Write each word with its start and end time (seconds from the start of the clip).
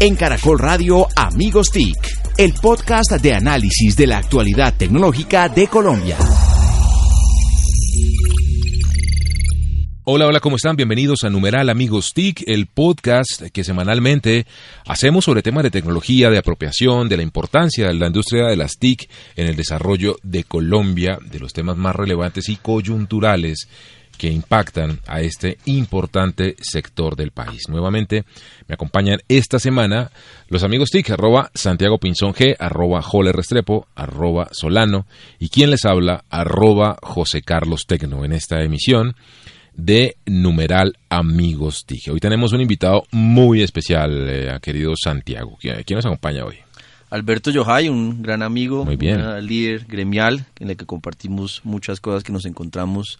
En 0.00 0.14
Caracol 0.14 0.60
Radio 0.60 1.08
Amigos 1.16 1.72
TIC, 1.72 1.96
el 2.36 2.54
podcast 2.54 3.10
de 3.20 3.34
análisis 3.34 3.96
de 3.96 4.06
la 4.06 4.18
actualidad 4.18 4.76
tecnológica 4.76 5.48
de 5.48 5.66
Colombia. 5.66 6.16
Hola, 10.04 10.28
hola, 10.28 10.38
¿cómo 10.38 10.54
están? 10.54 10.76
Bienvenidos 10.76 11.24
a 11.24 11.30
Numeral 11.30 11.68
Amigos 11.68 12.14
TIC, 12.14 12.44
el 12.46 12.66
podcast 12.66 13.42
que 13.52 13.64
semanalmente 13.64 14.46
hacemos 14.86 15.24
sobre 15.24 15.42
temas 15.42 15.64
de 15.64 15.72
tecnología, 15.72 16.30
de 16.30 16.38
apropiación, 16.38 17.08
de 17.08 17.16
la 17.16 17.24
importancia 17.24 17.88
de 17.88 17.94
la 17.94 18.06
industria 18.06 18.46
de 18.46 18.56
las 18.56 18.78
TIC 18.78 19.10
en 19.34 19.48
el 19.48 19.56
desarrollo 19.56 20.16
de 20.22 20.44
Colombia, 20.44 21.18
de 21.28 21.40
los 21.40 21.52
temas 21.52 21.76
más 21.76 21.96
relevantes 21.96 22.48
y 22.48 22.54
coyunturales 22.54 23.68
que 24.18 24.30
impactan 24.30 25.00
a 25.06 25.20
este 25.20 25.58
importante 25.64 26.56
sector 26.60 27.16
del 27.16 27.30
país. 27.30 27.68
Nuevamente 27.68 28.24
me 28.66 28.74
acompañan 28.74 29.20
esta 29.28 29.58
semana 29.58 30.10
los 30.48 30.64
amigos 30.64 30.90
TIC, 30.90 31.10
arroba 31.10 31.50
Santiago 31.54 31.98
Pinzón 31.98 32.34
G, 32.34 32.56
arroba 32.58 33.00
Jole 33.00 33.32
Restrepo, 33.32 33.86
arroba 33.94 34.48
Solano 34.52 35.06
y 35.38 35.48
quien 35.48 35.70
les 35.70 35.84
habla, 35.84 36.24
arroba 36.28 36.98
José 37.02 37.42
Carlos 37.42 37.86
Tecno 37.86 38.24
en 38.24 38.32
esta 38.32 38.62
emisión 38.62 39.14
de 39.74 40.16
numeral 40.26 40.98
Amigos 41.08 41.86
TIC. 41.86 42.08
Hoy 42.12 42.20
tenemos 42.20 42.52
un 42.52 42.60
invitado 42.60 43.04
muy 43.12 43.62
especial, 43.62 44.28
eh, 44.28 44.58
querido 44.60 44.94
Santiago. 44.96 45.56
¿Quién 45.60 45.84
nos 45.90 46.06
acompaña 46.06 46.44
hoy? 46.44 46.56
Alberto 47.10 47.50
Yohay, 47.50 47.88
un 47.88 48.22
gran 48.22 48.42
amigo, 48.42 48.84
Muy 48.84 48.96
bien. 48.96 49.20
un 49.22 49.46
líder 49.46 49.86
gremial 49.86 50.44
en 50.58 50.70
el 50.70 50.76
que 50.76 50.84
compartimos 50.84 51.62
muchas 51.64 52.00
cosas 52.00 52.22
que 52.22 52.32
nos 52.32 52.44
encontramos 52.44 53.18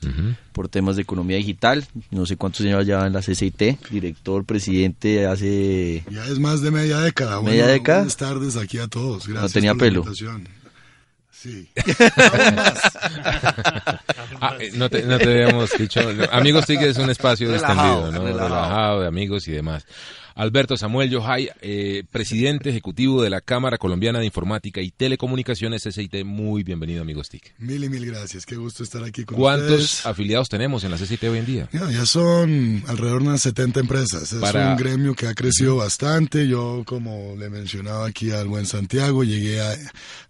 por 0.53 0.69
temas 0.69 0.97
de 0.97 1.03
economía 1.03 1.37
digital. 1.39 1.87
No 2.11 2.27
sé 2.27 2.37
cuántos 2.37 2.61
años 2.67 2.85
lleva 2.85 3.07
en 3.07 3.13
la 3.15 3.21
CCIT, 3.21 3.89
director, 3.91 4.45
presidente, 4.45 5.27
hace... 5.27 6.05
Ya 6.11 6.25
es 6.27 6.39
más 6.39 6.61
de 6.61 6.71
media 6.71 6.99
década. 7.01 7.41
¿Media 7.41 7.63
Bueno, 7.65 7.73
década? 7.73 7.99
Buenas 8.01 8.17
tardes 8.19 8.57
aquí 8.57 8.79
a 8.79 8.89
todos. 8.89 9.27
Gracias 9.27 9.53
tenía 9.55 9.73
por 9.73 9.83
la 9.83 9.87
pelo. 9.89 10.01
invitación. 10.01 10.49
Sí. 11.31 11.69
Ah, 14.41 14.55
eh, 14.61 14.71
no, 14.75 14.89
te, 14.89 15.03
no 15.03 15.19
te 15.19 15.25
habíamos 15.25 15.71
dicho. 15.77 16.01
Amigos 16.31 16.67
TIC 16.67 16.81
es 16.83 16.99
un 16.99 17.11
espacio 17.11 17.51
Relajado, 17.51 18.07
distendido, 18.07 18.13
¿no? 18.13 18.25
relajado. 18.27 18.49
Relajado, 18.49 19.01
de 19.01 19.07
amigos 19.09 19.49
y 19.49 19.53
demás. 19.53 19.85
Alberto 20.39 20.77
Samuel 20.77 21.11
Yohay, 21.11 21.51
eh, 21.63 22.05
presidente 22.13 22.71
ejecutivo 22.71 23.21
de 23.25 23.29
la 23.29 23.41
Cámara 23.41 23.77
Colombiana 23.77 24.21
de 24.21 24.27
Informática 24.27 24.81
y 24.81 24.93
Telecomunicaciones 24.93 25.83
SIT. 25.83 26.23
Muy 26.25 26.63
bienvenido, 26.63 27.03
amigos 27.03 27.29
TIC. 27.29 27.55
Mil 27.59 27.83
y 27.83 27.89
mil 27.89 28.07
gracias. 28.07 28.47
Qué 28.47 28.55
gusto 28.55 28.85
estar 28.85 29.03
aquí 29.03 29.25
con 29.25 29.37
¿Cuántos 29.37 29.69
ustedes. 29.83 30.07
afiliados 30.07 30.49
tenemos 30.49 30.85
en 30.85 30.93
la 30.93 30.97
CCT 30.97 31.25
hoy 31.25 31.39
en 31.39 31.45
día? 31.47 31.69
Ya, 31.73 31.91
ya 31.91 32.07
son 32.07 32.85
alrededor 32.87 33.23
de 33.23 33.29
unas 33.31 33.43
70 33.43 33.81
empresas. 33.81 34.33
Es 34.33 34.39
Para- 34.39 34.71
un 34.71 34.77
gremio 34.77 35.13
que 35.17 35.27
ha 35.27 35.35
crecido 35.35 35.75
bastante. 35.75 36.47
Yo, 36.47 36.85
como 36.87 37.35
le 37.37 37.51
mencionaba 37.51 38.07
aquí 38.07 38.31
al 38.31 38.47
buen 38.47 38.65
Santiago, 38.65 39.25
llegué 39.25 39.61
a- 39.61 39.77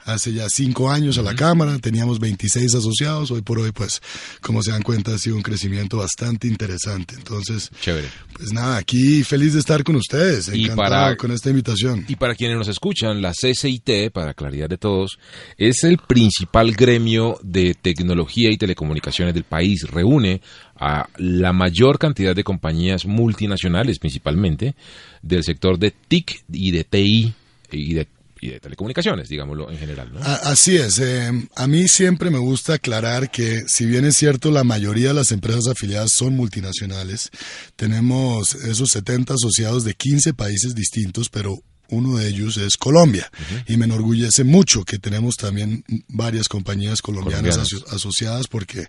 hace 0.07 0.33
ya 0.33 0.49
cinco 0.49 0.91
años 0.91 1.19
a 1.19 1.23
la 1.23 1.35
Cámara. 1.35 1.79
Teníamos 1.81 2.19
26 2.19 2.75
asociados. 2.75 3.31
Hoy 3.31 3.43
por 3.43 3.59
hoy, 3.59 3.73
pues, 3.73 4.01
como 4.41 4.63
se 4.63 4.71
dan 4.71 4.81
cuenta, 4.83 5.15
ha 5.15 5.19
sido 5.19 5.37
un 5.37 5.43
crecimiento 5.43 5.99
bastante 5.99 6.49
interesante. 6.49 7.15
Entonces, 7.15 7.71
Chévere. 7.83 8.09
pues 8.33 8.53
nada, 8.55 8.79
aquí 8.79 9.23
feliz 9.23 9.53
de 9.53 9.61
estar 9.61 9.85
con 9.85 9.98
ustedes. 9.99 10.49
Y 10.55 10.65
Encantado 10.65 10.91
para- 10.91 11.17
con 11.17 11.31
esta 11.33 11.51
invitación. 11.51 12.05
Y 12.09 12.17
para 12.17 12.35
quienes 12.35 12.57
nos 12.57 12.69
escuchan, 12.69 13.21
la 13.21 13.33
CCIT, 13.33 14.11
para 14.13 14.35
claridad 14.35 14.69
de 14.69 14.79
todos, 14.79 15.19
es 15.57 15.85
el 15.85 15.99
principal 15.99 16.73
gremio 16.73 17.39
de 17.43 17.75
tecnología 17.75 18.51
y 18.51 18.57
telecomunicaciones 18.57 19.35
del 19.35 19.45
país. 19.45 19.83
Reúne 19.91 20.41
a 20.77 21.09
la 21.19 21.53
mayor 21.53 21.99
cantidad 21.99 22.35
de 22.35 22.45
compañías 22.45 23.05
multinacionales, 23.07 23.99
principalmente, 23.99 24.75
del 25.23 25.43
sector 25.45 25.79
de 25.79 25.91
TIC 25.91 26.45
y 26.53 26.71
de 26.71 26.85
TI 26.85 27.35
y 27.73 27.95
de, 27.95 28.09
y 28.41 28.51
de 28.51 28.61
telecomunicaciones, 28.61 29.29
digámoslo 29.29 29.71
en 29.71 29.79
general. 29.79 30.13
¿no? 30.13 30.21
Así 30.21 30.77
es. 30.77 30.99
eh, 30.99 31.31
a 31.57 31.67
mí 31.67 31.89
siempre 31.89 32.31
me 32.31 32.39
gusta 32.39 32.75
aclarar 32.75 33.31
que, 33.31 33.63
si 33.67 33.87
bien 33.87 34.05
es 34.05 34.17
cierto, 34.17 34.51
la 34.51 34.65
mayoría 34.65 35.09
de 35.09 35.15
las 35.15 35.33
empresas 35.33 35.67
afiliadas 35.69 36.13
son 36.13 36.35
multinacionales, 36.37 37.31
tenemos 37.77 38.55
esos 38.55 38.91
70 38.91 39.35
asociados 39.35 39.85
de 39.85 39.95
15 39.95 40.35
países 40.35 40.75
distintos, 40.75 41.29
pero 41.29 41.59
uno 41.91 42.19
de 42.19 42.29
ellos 42.29 42.57
es 42.59 42.77
Colombia. 42.77 43.31
Y 43.67 43.77
me 43.79 43.87
enorgullece 43.87 44.45
mucho 44.45 44.85
que 44.85 44.99
tenemos 44.99 45.37
también 45.37 45.85
varias 46.09 46.47
compañías 46.49 47.01
colombianas, 47.01 47.57
Colombianas. 47.57 47.73
aso- 47.91 47.95
asociadas 47.97 48.47
porque 48.47 48.87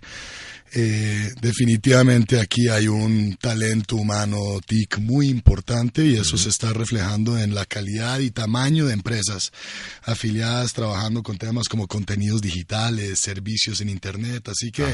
eh, 0.72 1.30
definitivamente 1.40 2.38
aquí 2.40 2.68
hay 2.68 2.86
un 2.86 3.36
talento 3.40 3.96
humano 3.96 4.38
TIC 4.64 4.98
muy 4.98 5.28
importante 5.28 6.06
y 6.06 6.14
eso 6.14 6.38
se 6.38 6.48
está 6.48 6.72
reflejando 6.72 7.38
en 7.38 7.54
la 7.54 7.64
calidad 7.64 8.20
y 8.20 8.30
tamaño 8.30 8.86
de 8.86 8.94
empresas 8.94 9.52
afiliadas 10.04 10.72
trabajando 10.72 11.22
con 11.22 11.38
temas 11.38 11.68
como 11.68 11.88
contenidos 11.88 12.40
digitales, 12.40 13.18
servicios 13.18 13.80
en 13.80 13.88
Internet. 13.88 14.48
Así 14.48 14.70
que 14.70 14.86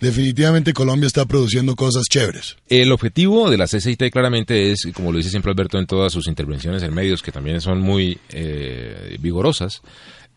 definitivamente 0.00 0.72
Colombia 0.72 1.06
está 1.06 1.24
produciendo 1.26 1.76
cosas 1.76 2.04
chéveres. 2.10 2.56
El 2.68 2.90
objetivo 2.90 3.50
de 3.50 3.58
la 3.58 3.66
CCIT 3.66 4.10
claramente 4.10 4.72
es, 4.72 4.88
como 4.94 5.12
lo 5.12 5.18
dice 5.18 5.30
siempre 5.30 5.52
Alberto 5.52 5.78
en 5.78 5.86
todas 5.86 6.12
sus 6.12 6.26
intervenciones 6.26 6.82
en 6.82 6.92
medios, 6.92 7.22
que 7.22 7.30
también 7.30 7.60
son 7.60 7.80
muy 7.80 8.18
eh, 8.30 9.16
vigorosas, 9.20 9.80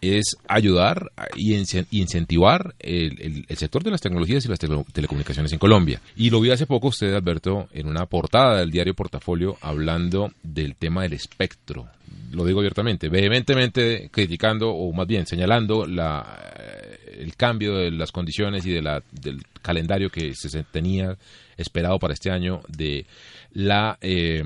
es 0.01 0.37
ayudar 0.47 1.11
y 1.35 1.53
incen- 1.55 1.87
incentivar 1.91 2.75
el, 2.79 3.19
el- 3.21 3.45
el 3.47 3.57
sector 3.57 3.83
de 3.83 3.91
las 3.91 4.01
tecnologías 4.01 4.45
y 4.45 4.49
las 4.49 4.59
tele- 4.59 4.85
telecomunicaciones 4.93 5.51
en 5.53 5.59
Colombia. 5.59 6.01
Y 6.15 6.29
lo 6.29 6.39
vi 6.41 6.51
hace 6.51 6.65
poco 6.67 6.87
usted, 6.89 7.13
Alberto, 7.13 7.67
en 7.73 7.87
una 7.87 8.05
portada 8.05 8.59
del 8.59 8.71
diario 8.71 8.93
Portafolio 8.93 9.57
hablando 9.61 10.31
del 10.43 10.75
tema 10.75 11.03
del 11.03 11.13
espectro. 11.13 11.87
Lo 12.31 12.45
digo 12.45 12.59
abiertamente, 12.59 13.09
vehementemente 13.09 14.09
criticando 14.11 14.69
o 14.69 14.91
más 14.93 15.07
bien 15.07 15.25
señalando 15.25 15.85
la, 15.87 16.53
eh, 16.57 17.19
el 17.23 17.35
cambio 17.35 17.75
de 17.77 17.89
las 17.91 18.11
condiciones 18.11 18.65
y 18.65 18.71
de 18.71 18.81
la, 18.81 19.01
del 19.11 19.41
calendario 19.61 20.09
que 20.09 20.33
se 20.35 20.63
tenía 20.65 21.17
esperado 21.57 21.99
para 21.99 22.13
este 22.13 22.31
año 22.31 22.61
de 22.67 23.05
la 23.53 23.97
eh, 24.01 24.43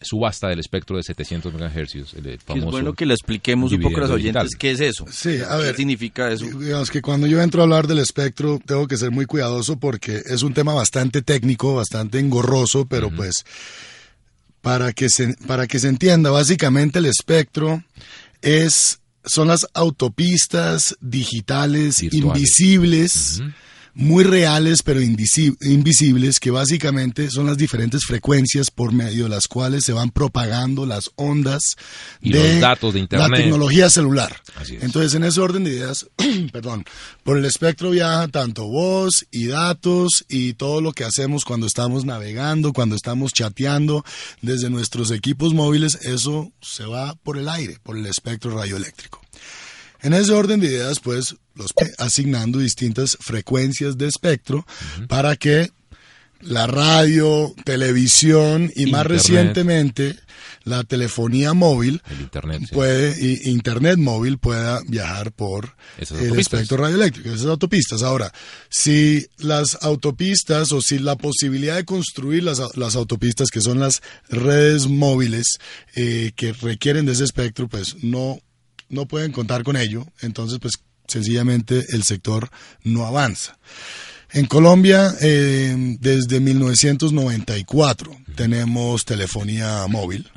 subasta 0.00 0.48
del 0.48 0.60
espectro 0.60 0.96
de 0.96 1.02
700 1.02 1.52
MHz, 1.52 2.14
el 2.14 2.22
que 2.22 2.34
Es 2.34 2.42
famoso 2.42 2.70
bueno 2.70 2.94
que 2.94 3.04
le 3.06 3.14
expliquemos 3.14 3.72
un 3.72 3.80
poco 3.80 3.98
a 3.98 4.00
los 4.00 4.10
oyentes 4.10 4.42
digital. 4.42 4.58
qué 4.58 4.70
es 4.70 4.80
eso. 4.80 5.06
Sí, 5.10 5.38
a 5.46 5.56
ver. 5.56 5.72
¿Qué 5.72 5.78
significa 5.78 6.30
eso? 6.30 6.46
Digamos 6.46 6.90
que 6.90 7.02
cuando 7.02 7.26
yo 7.26 7.42
entro 7.42 7.60
a 7.60 7.64
hablar 7.64 7.86
del 7.86 7.98
espectro 7.98 8.58
tengo 8.64 8.86
que 8.88 8.96
ser 8.96 9.10
muy 9.10 9.26
cuidadoso 9.26 9.78
porque 9.78 10.22
es 10.24 10.42
un 10.42 10.54
tema 10.54 10.72
bastante 10.72 11.22
técnico, 11.22 11.74
bastante 11.74 12.18
engorroso, 12.18 12.86
pero 12.86 13.10
pues 13.10 13.44
para 14.62 14.92
que 14.92 15.10
se 15.10 15.34
para 15.46 15.66
que 15.66 15.78
se 15.78 15.88
entienda, 15.88 16.30
básicamente 16.30 17.00
el 17.00 17.06
espectro 17.06 17.82
es 18.40 19.00
son 19.24 19.48
las 19.48 19.66
autopistas 19.74 20.96
digitales 21.00 22.00
Virtuales. 22.00 22.24
invisibles 22.24 23.42
muy 23.94 24.24
reales 24.24 24.82
pero 24.82 25.00
invisibles 25.00 26.40
que 26.40 26.50
básicamente 26.50 27.30
son 27.30 27.46
las 27.46 27.58
diferentes 27.58 28.04
frecuencias 28.06 28.70
por 28.70 28.92
medio 28.92 29.24
de 29.24 29.30
las 29.30 29.48
cuales 29.48 29.84
se 29.84 29.92
van 29.92 30.10
propagando 30.10 30.86
las 30.86 31.10
ondas 31.16 31.76
Y 32.20 32.32
de 32.32 32.52
los 32.54 32.60
datos 32.60 32.94
de 32.94 33.00
Internet. 33.00 33.30
la 33.30 33.36
tecnología 33.36 33.90
celular. 33.90 34.36
Así 34.56 34.76
es. 34.76 34.82
Entonces, 34.82 35.14
en 35.14 35.24
ese 35.24 35.40
orden 35.40 35.64
de 35.64 35.70
ideas, 35.70 36.08
perdón, 36.52 36.84
por 37.22 37.38
el 37.38 37.44
espectro 37.44 37.90
viaja 37.90 38.28
tanto 38.28 38.66
voz 38.66 39.26
y 39.30 39.46
datos 39.46 40.24
y 40.28 40.54
todo 40.54 40.80
lo 40.80 40.92
que 40.92 41.04
hacemos 41.04 41.44
cuando 41.44 41.66
estamos 41.66 42.04
navegando, 42.04 42.72
cuando 42.72 42.96
estamos 42.96 43.32
chateando 43.32 44.04
desde 44.40 44.70
nuestros 44.70 45.10
equipos 45.10 45.54
móviles, 45.54 45.98
eso 46.02 46.52
se 46.60 46.84
va 46.84 47.14
por 47.14 47.38
el 47.38 47.48
aire, 47.48 47.78
por 47.82 47.96
el 47.96 48.06
espectro 48.06 48.56
radioeléctrico. 48.56 49.21
En 50.02 50.14
ese 50.14 50.32
orden 50.32 50.60
de 50.60 50.66
ideas, 50.66 51.00
pues, 51.00 51.36
los 51.54 51.72
asignando 51.98 52.58
distintas 52.58 53.16
frecuencias 53.20 53.96
de 53.98 54.08
espectro 54.08 54.66
para 55.08 55.36
que 55.36 55.70
la 56.40 56.66
radio, 56.66 57.54
televisión 57.64 58.72
y 58.74 58.86
más 58.86 59.06
recientemente 59.06 60.16
la 60.64 60.82
telefonía 60.84 61.54
móvil 61.54 62.02
El 62.10 62.20
Internet. 62.22 62.62
sí. 62.68 62.74
puede 62.74 63.14
y 63.20 63.50
internet 63.50 63.96
móvil 63.98 64.38
pueda 64.38 64.80
viajar 64.88 65.32
por 65.32 65.76
Esas 65.98 66.18
el 66.18 66.24
autopistas. 66.24 66.54
espectro 66.54 66.76
radioeléctrico, 66.78 67.28
esas 67.30 67.46
autopistas. 67.46 68.02
Ahora, 68.02 68.32
si 68.68 69.26
las 69.38 69.78
autopistas 69.82 70.72
o 70.72 70.80
si 70.80 70.98
la 70.98 71.16
posibilidad 71.16 71.76
de 71.76 71.84
construir 71.84 72.42
las, 72.42 72.60
las 72.76 72.96
autopistas, 72.96 73.48
que 73.50 73.60
son 73.60 73.78
las 73.78 74.02
redes 74.28 74.86
móviles 74.88 75.58
eh, 75.94 76.32
que 76.34 76.52
requieren 76.52 77.06
de 77.06 77.12
ese 77.12 77.24
espectro, 77.24 77.68
pues 77.68 78.02
no, 78.02 78.40
no 78.92 79.06
pueden 79.06 79.32
contar 79.32 79.64
con 79.64 79.76
ello, 79.76 80.06
entonces 80.20 80.60
pues 80.60 80.74
sencillamente 81.08 81.84
el 81.88 82.04
sector 82.04 82.50
no 82.84 83.06
avanza. 83.06 83.58
En 84.34 84.46
Colombia, 84.46 85.14
eh, 85.20 85.96
desde 86.00 86.40
1994, 86.40 88.22
tenemos 88.34 89.04
telefonía 89.04 89.86
móvil. 89.88 90.28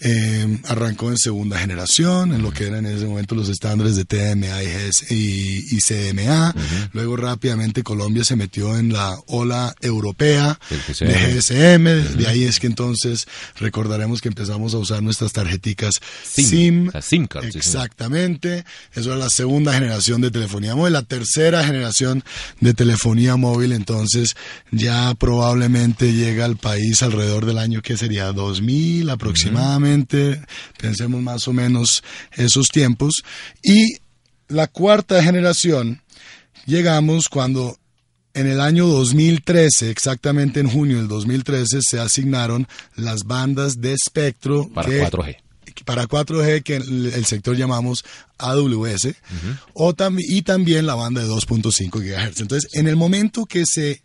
Eh, 0.00 0.58
arrancó 0.68 1.10
en 1.10 1.18
segunda 1.18 1.58
generación, 1.58 2.32
en 2.32 2.42
lo 2.42 2.52
que 2.52 2.66
eran 2.66 2.86
en 2.86 2.96
ese 2.96 3.06
momento 3.06 3.34
los 3.34 3.48
estándares 3.48 3.96
de 3.96 4.04
TMA 4.04 4.62
y, 5.10 5.78
CMA. 5.80 6.54
Luego 6.92 7.16
rápidamente 7.16 7.82
Colombia 7.82 8.24
se 8.24 8.36
metió 8.36 8.76
en 8.78 8.92
la 8.92 9.18
ola 9.26 9.74
europea 9.80 10.58
de 11.00 11.40
GSM. 11.40 12.16
De 12.16 12.26
ahí 12.28 12.44
es 12.44 12.60
que 12.60 12.66
entonces 12.66 13.26
recordaremos 13.56 14.20
que 14.20 14.28
empezamos 14.28 14.74
a 14.74 14.78
usar 14.78 15.02
nuestras 15.02 15.32
tarjeticas 15.32 15.94
SIM. 16.22 16.90
SIM, 17.00 17.26
exactamente. 17.54 18.64
Eso 18.94 19.10
era 19.10 19.18
la 19.18 19.30
segunda 19.30 19.72
generación 19.72 20.20
de 20.20 20.30
telefonía 20.30 20.74
móvil. 20.74 20.92
La 20.92 21.02
tercera 21.02 21.64
generación 21.64 22.22
de 22.60 22.74
telefonía 22.74 23.36
móvil 23.40 23.72
entonces 23.72 24.36
ya 24.70 25.14
probablemente 25.14 26.12
llega 26.12 26.44
al 26.44 26.56
país 26.56 27.02
alrededor 27.02 27.46
del 27.46 27.58
año 27.58 27.82
que 27.82 27.96
sería 27.96 28.32
2000 28.32 29.10
aproximadamente, 29.10 30.40
pensemos 30.78 31.20
más 31.22 31.48
o 31.48 31.52
menos 31.52 32.02
esos 32.32 32.68
tiempos. 32.68 33.22
Y 33.62 33.96
la 34.48 34.66
cuarta 34.66 35.22
generación 35.22 36.02
llegamos 36.66 37.28
cuando 37.28 37.76
en 38.34 38.46
el 38.46 38.60
año 38.60 38.86
2013, 38.86 39.90
exactamente 39.90 40.60
en 40.60 40.68
junio 40.68 40.98
del 40.98 41.08
2013, 41.08 41.80
se 41.82 41.98
asignaron 41.98 42.68
las 42.94 43.24
bandas 43.24 43.80
de 43.80 43.92
espectro 43.92 44.68
para 44.72 44.88
4G. 44.88 45.36
Para 45.90 46.06
4G, 46.06 46.62
que 46.62 46.76
el, 46.76 47.26
sector 47.26 47.56
llamamos 47.56 48.04
AWS, 48.38 49.08
o 49.74 49.92
y 50.18 50.42
también 50.42 50.86
la 50.86 50.94
banda 50.94 51.20
de 51.20 51.26
2.5 51.26 51.90
GHz. 51.90 52.40
Entonces, 52.42 52.70
en 52.74 52.86
el 52.86 52.94
momento 52.94 53.44
que 53.44 53.64
se 53.66 54.00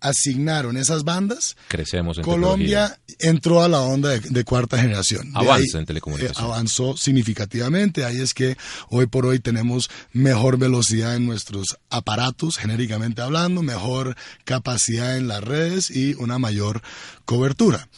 asignaron 0.00 0.78
esas 0.78 1.04
bandas, 1.04 1.58
Crecemos 1.68 2.20
Colombia 2.20 2.98
entró 3.18 3.62
a 3.62 3.68
la 3.68 3.82
onda 3.82 4.18
de, 4.18 4.44
cuarta 4.44 4.80
generación. 4.80 5.30
Avanza 5.34 5.78
en 5.78 5.84
telecomunicaciones. 5.84 6.38
Eh, 6.38 6.42
avanzó 6.42 6.96
significativamente. 6.96 8.06
Ahí 8.06 8.22
es 8.22 8.32
que 8.32 8.56
hoy 8.88 9.04
por 9.08 9.26
hoy 9.26 9.38
tenemos 9.38 9.90
mejor 10.14 10.56
velocidad 10.56 11.16
en 11.16 11.26
nuestros 11.26 11.76
aparatos, 11.90 12.56
genéricamente 12.56 13.20
hablando, 13.20 13.60
mejor 13.60 14.16
capacidad 14.44 15.18
en 15.18 15.28
las 15.28 15.44
redes 15.44 15.90
y 15.90 16.14
una 16.14 16.38
mayor 16.38 16.80
cobertura. 17.26 17.90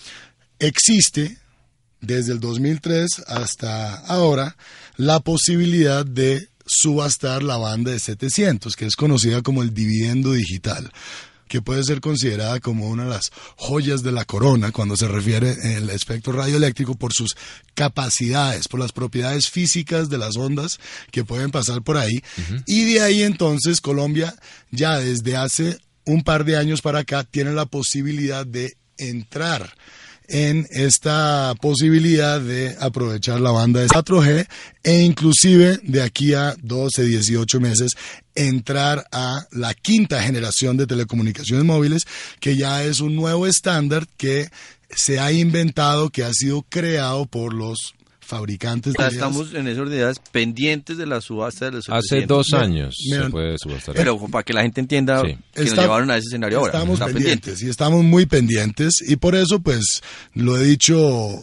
Existe 0.59 1.39
desde 2.01 2.33
el 2.33 2.41
2003 2.41 3.09
hasta 3.27 3.95
ahora 3.95 4.57
la 4.97 5.21
posibilidad 5.21 6.05
de 6.05 6.49
subastar 6.67 7.43
la 7.43 7.57
banda 7.57 7.91
de 7.91 7.99
700, 7.99 8.77
que 8.77 8.87
es 8.87 8.97
conocida 8.97 9.43
como 9.43 9.63
el 9.63 9.73
dividendo 9.73 10.33
digital 10.33 10.91
que 11.49 11.63
puede 11.63 11.83
ser 11.83 12.01
considerada 12.01 12.61
como 12.61 12.89
una 12.89 13.05
de 13.05 13.11
las 13.11 13.33
joyas 13.57 14.03
de 14.03 14.13
la 14.13 14.25
corona 14.25 14.71
cuando 14.71 14.97
se 14.97 15.09
refiere 15.09 15.57
al 15.77 15.91
espectro 15.91 16.33
radioeléctrico 16.35 16.95
por 16.95 17.13
sus 17.13 17.37
capacidades, 17.75 18.69
por 18.69 18.79
las 18.79 18.93
propiedades 18.93 19.49
físicas 19.49 20.11
de 20.11 20.19
las 20.19 20.37
ondas 20.37 20.79
que 21.11 21.25
pueden 21.25 21.51
pasar 21.51 21.83
por 21.83 21.97
ahí. 21.97 22.23
Y 22.67 22.93
de 22.93 23.01
ahí 23.01 23.23
entonces 23.23 23.81
Colombia 23.81 24.35
ya 24.71 24.99
desde 24.99 25.37
hace 25.37 25.79
un 26.05 26.23
par 26.23 26.45
de 26.45 26.57
años 26.57 26.83
para 26.83 27.01
acá 27.01 27.25
tiene 27.25 27.53
la 27.53 27.67
posibilidad 27.67 28.47
de 28.47 28.77
entrar 28.99 29.75
en 30.29 30.67
esta 30.71 31.55
posibilidad 31.61 32.41
de 32.41 32.77
aprovechar 32.79 33.41
la 33.41 33.51
banda 33.51 33.81
de 33.81 33.89
4G 33.89 34.47
e 34.85 35.03
inclusive 35.03 35.81
de 35.83 36.03
aquí 36.03 36.35
a 36.35 36.55
12, 36.63 37.05
18 37.05 37.61
meses 37.61 37.93
entrar 38.35 39.07
a 39.11 39.47
la 39.51 39.75
quinta 39.75 40.23
generación 40.23 40.77
de 40.77 40.87
telecomunicaciones 40.87 41.65
móviles, 41.65 42.07
que 42.41 42.57
ya 42.57 42.85
es 42.85 43.01
un 43.01 43.17
nuevo 43.17 43.47
estándar 43.47 44.07
que 44.17 44.49
se 44.91 45.19
ha 45.19 45.33
inventado, 45.33 46.11
que 46.11 46.25
ha 46.25 46.33
sido 46.33 46.63
creado 46.63 47.27
por 47.27 47.53
los 47.53 47.95
fabricantes 48.29 48.93
de 48.93 49.09
Estamos 49.09 49.55
en 49.55 49.67
esas 49.69 49.87
unidades 49.87 50.19
pendientes 50.31 50.99
de 50.99 51.07
la 51.07 51.23
subasta 51.23 51.65
de 51.65 51.73
los 51.73 51.89
Hace 51.89 52.27
dos 52.27 52.53
años 52.53 52.95
se 52.99 53.31
puede 53.31 53.57
subastar. 53.57 53.95
Pero 53.95 54.19
para 54.29 54.45
que 54.45 54.53
la 54.53 54.63
gente 54.63 54.83
entienda 54.83 55.23
que 55.23 55.39
nos 55.57 55.75
llevaron 55.75 56.11
a 56.11 56.19
ese 56.19 56.27
escenario 56.29 56.59
ahora. 56.59 56.73
Estamos 56.75 57.01
pendientes 57.01 57.63
y 57.63 57.71
estamos 57.71 58.05
muy 58.05 58.27
pendientes 58.27 59.03
y 59.07 59.17
por 59.17 59.35
eso 59.35 59.61
pues 59.61 60.03
lo 60.35 60.59
he 60.59 60.65
dicho 60.65 60.95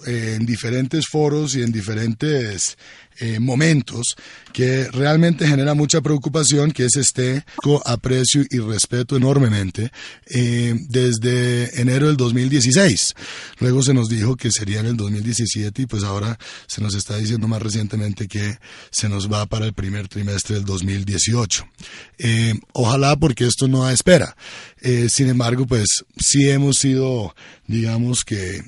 eh, 0.05 0.35
en 0.39 0.45
diferentes 0.45 1.07
foros 1.07 1.55
y 1.55 1.63
en 1.63 1.71
diferentes 1.71 2.77
eh, 3.19 3.39
momentos 3.39 4.15
que 4.51 4.89
realmente 4.91 5.47
genera 5.47 5.73
mucha 5.73 6.01
preocupación, 6.01 6.71
que 6.71 6.85
es 6.85 6.95
este 6.95 7.45
aprecio 7.85 8.43
y 8.49 8.59
respeto 8.59 9.15
enormemente 9.17 9.91
eh, 10.27 10.75
desde 10.89 11.79
enero 11.79 12.07
del 12.07 12.17
2016. 12.17 13.13
Luego 13.59 13.83
se 13.83 13.93
nos 13.93 14.09
dijo 14.09 14.35
que 14.35 14.51
sería 14.51 14.79
en 14.79 14.87
el 14.87 14.97
2017 14.97 15.81
y 15.81 15.85
pues 15.85 16.03
ahora 16.03 16.37
se 16.67 16.81
nos 16.81 16.95
está 16.95 17.17
diciendo 17.17 17.47
más 17.47 17.61
recientemente 17.61 18.27
que 18.27 18.57
se 18.91 19.09
nos 19.09 19.31
va 19.31 19.45
para 19.45 19.65
el 19.65 19.73
primer 19.73 20.07
trimestre 20.07 20.55
del 20.55 20.65
2018. 20.65 21.65
Eh, 22.17 22.53
ojalá 22.73 23.15
porque 23.15 23.45
esto 23.45 23.67
no 23.67 23.83
da 23.83 23.93
espera. 23.93 24.35
sin 25.09 25.29
embargo, 25.29 25.65
pues 25.65 26.05
sí 26.17 26.49
hemos 26.49 26.77
sido, 26.77 27.33
digamos 27.67 28.23
que 28.23 28.61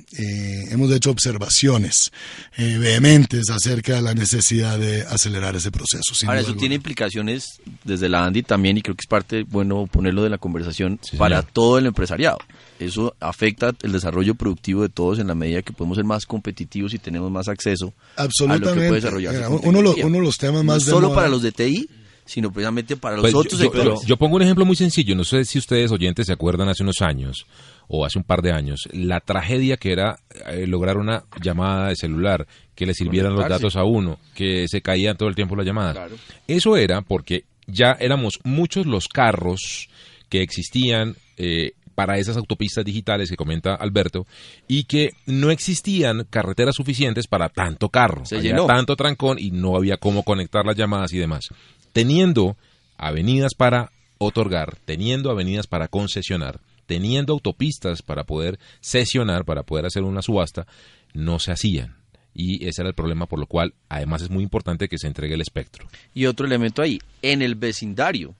hemos 0.72 0.92
hecho 0.92 1.12
observaciones 1.12 2.12
vehementes 2.58 3.50
acerca 3.50 3.96
de 3.96 4.02
la 4.02 4.14
necesidad 4.14 4.80
de 4.80 5.02
acelerar 5.04 5.56
ese 5.56 5.72
proceso. 5.72 6.14
Ahora, 6.28 6.42
eso 6.42 6.56
tiene 6.56 6.76
implicaciones 6.76 7.62
desde 7.84 8.10
la 8.10 8.26
ANDI 8.26 8.44
también, 8.44 8.78
y 8.78 8.82
creo 8.82 8.96
que 8.96 9.02
es 9.02 9.08
parte, 9.08 9.44
bueno, 9.44 9.88
ponerlo 9.88 10.24
de 10.24 10.30
la 10.30 10.38
conversación, 10.38 11.00
para 11.18 11.42
todo 11.42 11.78
el 11.78 11.86
empresariado. 11.86 12.40
Eso 12.80 13.16
afecta 13.20 13.74
el 13.82 13.92
desarrollo 13.92 14.36
productivo 14.36 14.84
de 14.84 14.90
todos 14.90 15.20
en 15.20 15.28
la 15.28 15.36
medida 15.36 15.64
que 15.64 15.74
podemos 15.74 15.96
ser 15.96 16.06
más 16.06 16.26
competitivos 16.26 16.94
y 16.94 17.00
tenemos 17.00 17.32
más 17.32 17.48
acceso 17.48 17.94
a 18.16 18.26
lo 18.26 18.30
que 18.60 18.74
puede 18.74 18.92
desarrollarse. 18.94 19.48
uno, 19.48 19.94
de 19.94 20.20
los 20.20 20.38
temas 20.38 20.64
más... 20.64 20.86
No 20.86 20.92
solo 20.92 21.14
para 21.14 21.28
los 21.28 21.42
de 21.42 21.52
TI, 21.52 21.90
sino 22.26 22.52
precisamente 22.52 22.98
para 22.98 23.16
los 23.16 23.24
pues 23.24 23.34
otros 23.34 23.60
sectores. 23.60 24.02
yo, 24.06 24.18
pongo 24.18 24.36
un 24.36 24.44
ejemplo 24.44 24.66
muy 24.66 24.76
sencillo. 24.76 25.16
No 25.16 25.24
sé 25.24 25.46
si 25.46 25.58
ustedes 25.58 25.92
oyentes 25.92 26.28
se 26.28 26.34
acuerdan 26.34 26.70
hace 26.70 26.84
unos 26.84 27.02
años 27.02 27.48
o 27.88 28.06
hace 28.06 28.18
un 28.18 28.24
par 28.24 28.42
de 28.42 28.52
años, 28.52 28.88
la 28.92 29.20
tragedia 29.22 29.78
que 29.78 29.92
era 29.92 30.20
eh, 30.48 30.68
lograr 30.68 30.98
una 30.98 31.24
llamada 31.42 31.90
de 31.90 31.96
celular, 31.96 32.48
que 32.76 32.86
le 32.86 32.94
sirvieran 32.94 33.34
los 33.34 33.48
datos 33.48 33.76
a 33.76 33.84
uno, 33.84 34.20
que 34.36 34.68
se 34.68 34.82
caían 34.82 35.18
todo 35.18 35.30
el 35.30 35.36
tiempo 35.36 35.56
las 35.56 35.66
llamadas. 35.66 36.12
Eso 36.48 36.76
era 36.76 37.02
porque 37.02 37.46
ya 37.66 37.98
éramos 38.00 38.40
muchos 38.44 38.86
los 38.86 39.08
carros 39.08 39.90
que 40.30 40.42
existían 40.42 41.16
eh, 41.38 41.72
para 41.96 42.20
esas 42.20 42.38
autopistas 42.38 42.86
digitales 42.86 43.30
que 43.30 43.36
comenta 43.36 43.74
Alberto 43.74 44.28
y 44.68 44.84
que 44.84 45.14
no 45.26 45.50
existían 45.50 46.28
carreteras 46.30 46.76
suficientes 46.76 47.26
para 47.26 47.50
tanto 47.50 47.90
carro, 47.90 48.24
se 48.26 48.38
había 48.38 48.56
tanto 48.68 48.96
trancón 48.96 49.38
y 49.40 49.50
no 49.50 49.76
había 49.76 49.98
cómo 49.98 50.22
conectar 50.22 50.64
las 50.64 50.76
llamadas 50.76 51.12
y 51.14 51.18
demás. 51.18 51.48
Teniendo 51.94 52.56
avenidas 52.98 53.56
para 53.56 53.92
otorgar, 54.20 54.78
teniendo 54.86 55.32
avenidas 55.32 55.66
para 55.66 55.88
concesionar, 55.88 56.60
teniendo 56.88 57.34
autopistas 57.34 58.02
para 58.02 58.24
poder 58.24 58.58
sesionar, 58.80 59.46
para 59.46 59.64
poder 59.64 59.86
hacer 59.86 60.02
una 60.02 60.24
subasta, 60.24 60.66
no 61.14 61.38
se 61.38 61.52
hacían. 61.52 61.98
Y 62.34 62.68
ese 62.68 62.82
era 62.82 62.90
el 62.90 62.96
problema 62.96 63.28
por 63.28 63.40
lo 63.40 63.48
cual 63.48 63.74
además 63.90 64.24
es 64.24 64.30
muy 64.30 64.44
importante 64.44 64.88
que 64.88 64.98
se 64.98 65.08
entregue 65.08 65.36
el 65.36 65.42
espectro. 65.42 65.88
Y 66.16 66.26
otro 66.26 66.48
elemento 66.48 66.82
ahí, 66.82 67.00
en 67.22 67.42
el 67.42 67.56
vecindario 67.56 68.36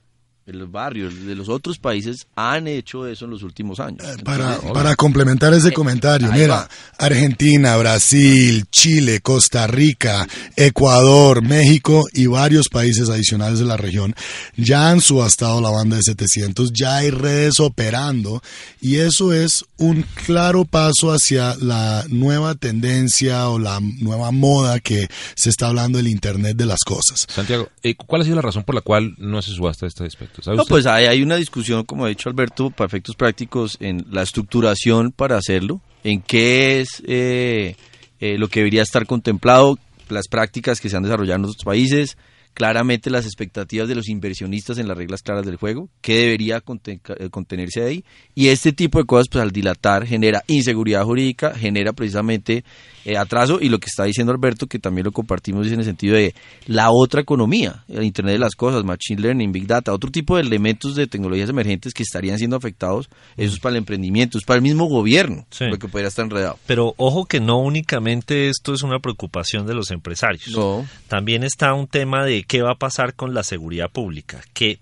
los 0.52 0.70
barrios 0.70 1.26
de 1.26 1.34
los 1.34 1.48
otros 1.48 1.78
países 1.78 2.26
han 2.34 2.66
hecho 2.68 3.06
eso 3.06 3.24
en 3.24 3.32
los 3.32 3.42
últimos 3.42 3.80
años. 3.80 4.04
Eh, 4.04 4.22
para, 4.24 4.58
para 4.58 4.96
complementar 4.96 5.52
ese 5.54 5.68
eh, 5.68 5.72
comentario, 5.72 6.30
mira, 6.32 6.68
Argentina, 6.98 7.76
Brasil, 7.76 8.64
Chile, 8.70 9.20
Costa 9.20 9.66
Rica, 9.66 10.26
Ecuador, 10.56 11.42
México 11.42 12.04
y 12.12 12.26
varios 12.26 12.68
países 12.68 13.08
adicionales 13.08 13.58
de 13.58 13.64
la 13.64 13.76
región 13.76 14.14
ya 14.56 14.90
han 14.90 15.00
subastado 15.00 15.60
la 15.60 15.70
banda 15.70 15.96
de 15.96 16.02
700, 16.02 16.72
ya 16.72 16.96
hay 16.96 17.10
redes 17.10 17.60
operando 17.60 18.42
y 18.80 18.96
eso 18.96 19.32
es 19.32 19.64
un 19.76 20.04
claro 20.26 20.64
paso 20.64 21.12
hacia 21.12 21.56
la 21.56 22.04
nueva 22.08 22.54
tendencia 22.54 23.48
o 23.48 23.58
la 23.58 23.80
nueva 23.80 24.30
moda 24.30 24.80
que 24.80 25.08
se 25.34 25.50
está 25.50 25.68
hablando 25.68 25.98
del 25.98 26.08
Internet 26.08 26.56
de 26.56 26.66
las 26.66 26.80
cosas. 26.84 27.26
Santiago, 27.28 27.68
eh, 27.82 27.94
¿cuál 27.94 28.22
ha 28.22 28.24
sido 28.24 28.36
la 28.36 28.42
razón 28.42 28.64
por 28.64 28.74
la 28.74 28.80
cual 28.80 29.14
no 29.18 29.42
se 29.42 29.52
subasta 29.52 29.86
este 29.86 30.04
aspecto? 30.04 30.37
No, 30.46 30.64
pues 30.64 30.86
hay, 30.86 31.06
hay, 31.06 31.22
una 31.22 31.36
discusión, 31.36 31.84
como 31.84 32.04
ha 32.04 32.08
dicho 32.08 32.28
Alberto, 32.28 32.70
para 32.70 32.86
efectos 32.86 33.16
prácticos, 33.16 33.76
en 33.80 34.06
la 34.10 34.22
estructuración 34.22 35.12
para 35.12 35.36
hacerlo, 35.36 35.80
en 36.04 36.22
qué 36.22 36.80
es 36.80 37.02
eh, 37.06 37.76
eh, 38.20 38.38
lo 38.38 38.48
que 38.48 38.60
debería 38.60 38.82
estar 38.82 39.06
contemplado, 39.06 39.78
las 40.08 40.28
prácticas 40.28 40.80
que 40.80 40.88
se 40.88 40.96
han 40.96 41.02
desarrollado 41.02 41.38
en 41.38 41.44
otros 41.44 41.64
países, 41.64 42.16
claramente 42.54 43.10
las 43.10 43.24
expectativas 43.24 43.88
de 43.88 43.94
los 43.94 44.08
inversionistas 44.08 44.78
en 44.78 44.88
las 44.88 44.96
reglas 44.96 45.22
claras 45.22 45.46
del 45.46 45.56
juego, 45.56 45.88
qué 46.00 46.16
debería 46.16 46.62
eh, 46.86 47.30
contenerse 47.30 47.84
ahí, 47.84 48.04
y 48.34 48.48
este 48.48 48.72
tipo 48.72 48.98
de 48.98 49.04
cosas, 49.04 49.28
pues 49.30 49.42
al 49.42 49.52
dilatar, 49.52 50.06
genera 50.06 50.42
inseguridad 50.46 51.04
jurídica, 51.04 51.54
genera 51.54 51.92
precisamente 51.92 52.64
eh, 53.08 53.16
atraso 53.16 53.58
y 53.60 53.68
lo 53.68 53.78
que 53.78 53.86
está 53.86 54.04
diciendo 54.04 54.32
Alberto, 54.32 54.66
que 54.66 54.78
también 54.78 55.04
lo 55.06 55.12
compartimos 55.12 55.66
es 55.66 55.72
en 55.72 55.78
el 55.78 55.84
sentido 55.84 56.16
de 56.16 56.34
la 56.66 56.90
otra 56.90 57.20
economía, 57.20 57.84
el 57.88 58.04
Internet 58.04 58.34
de 58.34 58.38
las 58.38 58.54
Cosas, 58.54 58.84
Machine 58.84 59.20
Learning, 59.22 59.50
Big 59.52 59.66
Data, 59.66 59.92
otro 59.92 60.10
tipo 60.10 60.36
de 60.36 60.42
elementos 60.42 60.94
de 60.94 61.06
tecnologías 61.06 61.48
emergentes 61.48 61.94
que 61.94 62.02
estarían 62.02 62.38
siendo 62.38 62.56
afectados, 62.56 63.08
eso 63.36 63.54
es 63.54 63.60
para 63.60 63.72
el 63.72 63.78
emprendimiento, 63.78 64.36
es 64.38 64.44
para 64.44 64.56
el 64.56 64.62
mismo 64.62 64.86
gobierno, 64.86 65.46
Sí. 65.50 65.64
lo 65.64 65.78
que 65.78 65.88
podría 65.88 66.08
estar 66.08 66.24
enredado. 66.24 66.58
Pero 66.66 66.94
ojo 66.96 67.24
que 67.24 67.40
no 67.40 67.58
únicamente 67.58 68.48
esto 68.48 68.74
es 68.74 68.82
una 68.82 68.98
preocupación 68.98 69.66
de 69.66 69.74
los 69.74 69.90
empresarios. 69.90 70.48
No. 70.48 70.86
También 71.08 71.44
está 71.44 71.72
un 71.74 71.86
tema 71.86 72.24
de 72.24 72.44
qué 72.44 72.62
va 72.62 72.72
a 72.72 72.78
pasar 72.78 73.14
con 73.14 73.32
la 73.34 73.42
seguridad 73.42 73.90
pública, 73.90 74.40
qué 74.52 74.78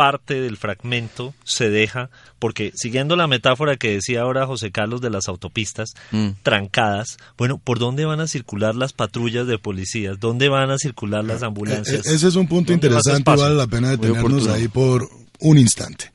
parte 0.00 0.40
del 0.40 0.56
fragmento 0.56 1.34
se 1.44 1.68
deja, 1.68 2.08
porque 2.38 2.72
siguiendo 2.74 3.16
la 3.16 3.26
metáfora 3.26 3.76
que 3.76 3.90
decía 3.92 4.22
ahora 4.22 4.46
José 4.46 4.70
Carlos 4.70 5.02
de 5.02 5.10
las 5.10 5.28
autopistas 5.28 5.90
Mm. 6.10 6.28
trancadas, 6.42 7.18
bueno, 7.36 7.58
¿por 7.58 7.78
dónde 7.78 8.06
van 8.06 8.20
a 8.20 8.26
circular 8.26 8.74
las 8.74 8.94
patrullas 8.94 9.46
de 9.46 9.58
policías? 9.58 10.18
¿Dónde 10.18 10.48
van 10.48 10.70
a 10.70 10.78
circular 10.78 11.22
las 11.22 11.42
ambulancias? 11.42 12.06
E- 12.06 12.14
Ese 12.14 12.28
es 12.28 12.34
un 12.36 12.48
punto 12.48 12.72
¿Dónde 12.72 12.88
más 12.88 13.06
interesante 13.06 13.42
vale 13.42 13.54
la 13.56 13.66
pena 13.66 13.90
detenernos 13.90 14.46
ahí 14.48 14.68
por 14.68 15.06
un 15.40 15.58
instante. 15.58 16.12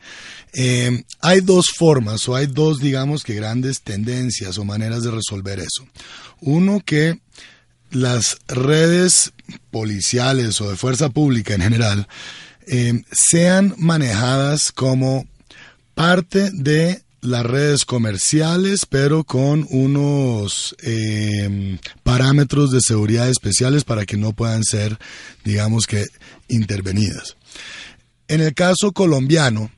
Eh, 0.53 1.03
hay 1.21 1.41
dos 1.41 1.67
formas 1.77 2.27
o 2.27 2.35
hay 2.35 2.47
dos, 2.47 2.79
digamos 2.79 3.23
que 3.23 3.35
grandes 3.35 3.81
tendencias 3.83 4.57
o 4.57 4.65
maneras 4.65 5.03
de 5.03 5.11
resolver 5.11 5.59
eso. 5.59 5.85
Uno 6.41 6.81
que 6.83 7.19
las 7.91 8.39
redes 8.47 9.31
policiales 9.69 10.59
o 10.59 10.69
de 10.71 10.75
fuerza 10.75 11.09
pública 11.09 11.53
en 11.53 11.61
general 11.61 12.07
eh, 12.67 13.03
sean 13.12 13.74
manejadas 13.77 14.72
como 14.72 15.25
parte 15.93 16.50
de 16.51 17.01
las 17.22 17.45
redes 17.45 17.86
comerciales, 17.86 18.86
pero 18.86 19.24
con 19.24 19.65
unos 19.69 20.75
eh, 20.84 21.79
parámetros 22.03 22.72
de 22.72 22.79
seguridad 22.81 23.29
especiales 23.29 23.84
para 23.84 24.05
que 24.05 24.17
no 24.17 24.34
puedan 24.34 24.63
ser, 24.63 24.98
digamos 25.43 25.88
que, 25.88 26.05
intervenidas. 26.48 27.36
En 28.27 28.41
el 28.41 28.53
caso 28.53 28.91
colombiano, 28.91 29.72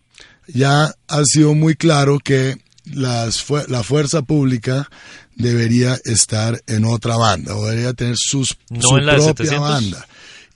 ya 0.47 0.93
ha 1.07 1.23
sido 1.25 1.53
muy 1.53 1.75
claro 1.75 2.19
que 2.19 2.57
las 2.85 3.45
la 3.67 3.83
fuerza 3.83 4.21
pública 4.21 4.89
debería 5.35 5.97
estar 6.05 6.61
en 6.67 6.85
otra 6.85 7.17
banda 7.17 7.55
o 7.55 7.65
debería 7.65 7.93
tener 7.93 8.15
sus, 8.17 8.57
¿No 8.69 8.81
su 8.81 8.95
propia 8.95 9.19
700? 9.19 9.59
banda. 9.59 10.07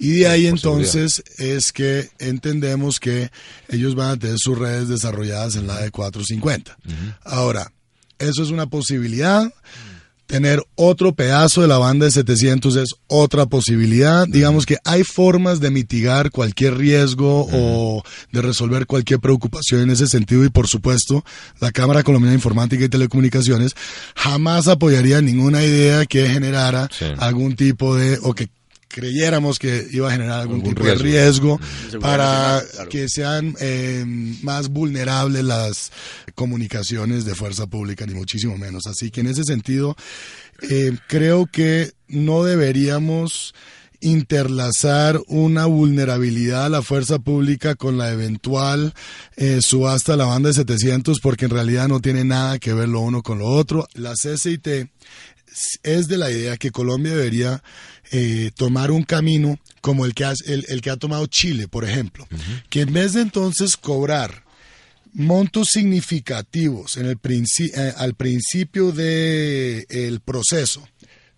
Y 0.03 0.13
de 0.21 0.27
ahí 0.27 0.47
entonces 0.47 1.23
es 1.37 1.71
que 1.71 2.09
entendemos 2.17 2.99
que 2.99 3.29
ellos 3.69 3.93
van 3.93 4.09
a 4.09 4.17
tener 4.17 4.37
sus 4.39 4.57
redes 4.57 4.87
desarrolladas 4.87 5.55
en 5.55 5.67
la 5.67 5.79
de 5.79 5.91
450. 5.91 6.75
Ahora, 7.23 7.71
eso 8.17 8.41
es 8.41 8.49
una 8.49 8.65
posibilidad. 8.65 9.51
Tener 10.25 10.63
otro 10.75 11.13
pedazo 11.13 11.61
de 11.61 11.67
la 11.67 11.77
banda 11.77 12.05
de 12.05 12.11
700 12.11 12.77
es 12.77 12.89
otra 13.07 13.45
posibilidad. 13.47 14.25
Digamos 14.27 14.65
que 14.65 14.77
hay 14.85 15.03
formas 15.03 15.59
de 15.59 15.69
mitigar 15.71 16.31
cualquier 16.31 16.77
riesgo 16.77 17.47
o 17.51 18.01
de 18.31 18.41
resolver 18.41 18.87
cualquier 18.87 19.19
preocupación 19.19 19.81
en 19.81 19.89
ese 19.91 20.07
sentido 20.07 20.45
y 20.45 20.49
por 20.49 20.67
supuesto 20.67 21.23
la 21.59 21.71
Cámara 21.71 22.01
Colombiana 22.03 22.31
de 22.31 22.35
Informática 22.37 22.83
y 22.85 22.89
Telecomunicaciones 22.89 23.75
jamás 24.15 24.67
apoyaría 24.69 25.21
ninguna 25.21 25.63
idea 25.63 26.05
que 26.05 26.27
generara 26.29 26.89
Sí. 26.97 27.05
algún 27.19 27.55
tipo 27.57 27.95
de 27.97 28.17
o 28.23 28.33
que 28.33 28.47
creyéramos 28.91 29.59
que 29.59 29.87
iba 29.91 30.09
a 30.09 30.11
generar 30.11 30.41
algún, 30.41 30.57
Algún 30.57 30.69
tipo 30.73 30.83
riesgo. 30.83 31.03
de 31.03 31.09
riesgo 31.09 31.59
Seguridad 31.89 31.99
para 31.99 32.63
claro. 32.71 32.89
que 32.89 33.09
sean 33.09 33.55
eh, 33.59 34.03
más 34.41 34.69
vulnerables 34.69 35.43
las 35.43 35.91
comunicaciones 36.35 37.25
de 37.25 37.35
fuerza 37.35 37.67
pública, 37.67 38.05
ni 38.05 38.13
muchísimo 38.13 38.57
menos. 38.57 38.87
Así 38.87 39.11
que 39.11 39.21
en 39.21 39.27
ese 39.27 39.43
sentido, 39.43 39.95
eh, 40.69 40.97
creo 41.07 41.45
que 41.45 41.91
no 42.07 42.43
deberíamos 42.43 43.53
interlazar 44.01 45.21
una 45.27 45.65
vulnerabilidad 45.67 46.65
a 46.65 46.69
la 46.69 46.81
fuerza 46.81 47.19
pública 47.19 47.75
con 47.75 47.97
la 47.99 48.11
eventual 48.11 48.93
eh, 49.37 49.59
subasta 49.61 50.13
de 50.13 50.17
la 50.17 50.25
banda 50.25 50.49
de 50.49 50.55
700 50.55 51.19
porque 51.21 51.45
en 51.45 51.51
realidad 51.51 51.87
no 51.87 51.99
tiene 51.99 52.23
nada 52.23 52.57
que 52.57 52.73
ver 52.73 52.89
lo 52.89 52.99
uno 53.01 53.21
con 53.21 53.37
lo 53.37 53.45
otro. 53.47 53.87
La 53.93 54.13
CCIT 54.13 54.67
es 55.83 56.07
de 56.07 56.17
la 56.17 56.31
idea 56.31 56.57
que 56.57 56.71
Colombia 56.71 57.13
debería 57.15 57.63
eh, 58.11 58.51
tomar 58.55 58.91
un 58.91 59.03
camino 59.03 59.59
como 59.81 60.05
el 60.05 60.13
que, 60.13 60.25
ha, 60.25 60.33
el, 60.45 60.65
el 60.69 60.81
que 60.81 60.89
ha 60.89 60.97
tomado 60.97 61.25
Chile, 61.27 61.67
por 61.67 61.85
ejemplo, 61.85 62.27
que 62.69 62.81
en 62.81 62.93
vez 62.93 63.13
de 63.13 63.21
entonces 63.21 63.77
cobrar 63.77 64.43
montos 65.13 65.69
significativos 65.71 66.97
en 66.97 67.05
el 67.05 67.17
princi- 67.19 67.71
eh, 67.75 67.93
al 67.97 68.13
principio 68.15 68.91
del 68.91 69.85
el 69.89 70.19
proceso, 70.21 70.87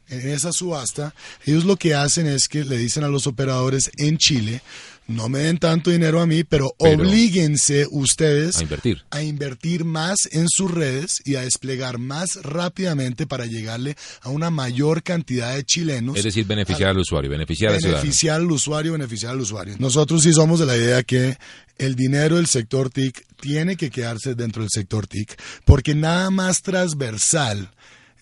en 0.10 0.28
esa 0.30 0.52
subasta, 0.52 1.16
ellos 1.46 1.64
lo 1.66 1.76
que 1.78 1.96
hacen 1.96 2.28
es 2.28 2.48
que 2.48 2.66
le 2.66 2.78
dicen 2.78 3.04
a 3.04 3.08
los 3.08 3.26
operadores 3.26 3.90
en 3.98 4.18
Chile, 4.18 4.62
no 5.08 5.28
me 5.28 5.40
den 5.40 5.58
tanto 5.58 5.90
dinero 5.92 6.22
a 6.22 6.26
mí, 6.26 6.44
pero, 6.44 6.74
Pero- 6.80 7.02
oblíguense 7.04 7.86
ustedes 7.92 8.58
A 8.58 8.64
invertir. 8.64 9.04
a 9.12 9.22
invertir 9.22 9.84
más 9.84 10.18
en 10.32 10.48
sus 10.48 10.72
redes 10.72 11.22
y 11.26 11.36
a 11.36 11.42
desplegar 11.42 11.98
más 11.98 12.40
rápidamente 12.42 13.28
para 13.28 13.46
llegarle 13.46 13.96
a 14.22 14.30
una 14.30 14.50
mayor 14.50 15.04
cantidad 15.04 15.54
de 15.56 15.64
chilenos. 15.66 16.16
Es 16.18 16.24
decir, 16.24 16.46
beneficiar 16.46 16.90
al 16.90 17.00
usuario, 17.00 17.30
beneficiar 17.30 17.74
al 17.74 17.80
ciudadano. 17.80 18.02
beneficiar 18.02 18.36
al 18.40 18.52
usuario, 18.52 18.92
beneficiar 18.94 19.32
al 19.34 19.42
usuario. 19.42 19.76
Nosotros 19.78 20.24
sí 20.24 20.32
somos 20.34 20.60
de 20.60 20.66
la 20.66 20.78
idea 20.78 21.04
que 21.04 21.38
el 21.78 21.96
dinero 21.96 22.38
del 22.38 22.48
sector 22.48 22.90
TIC 22.90 23.26
tiene 23.42 23.76
que 23.76 23.90
quedarse 23.90 24.36
dentro 24.36 24.62
del 24.64 24.70
sector 24.72 25.06
TIC, 25.08 25.36
porque 25.66 25.96
nada 25.96 26.30
más 26.30 26.62
transversal 26.62 27.70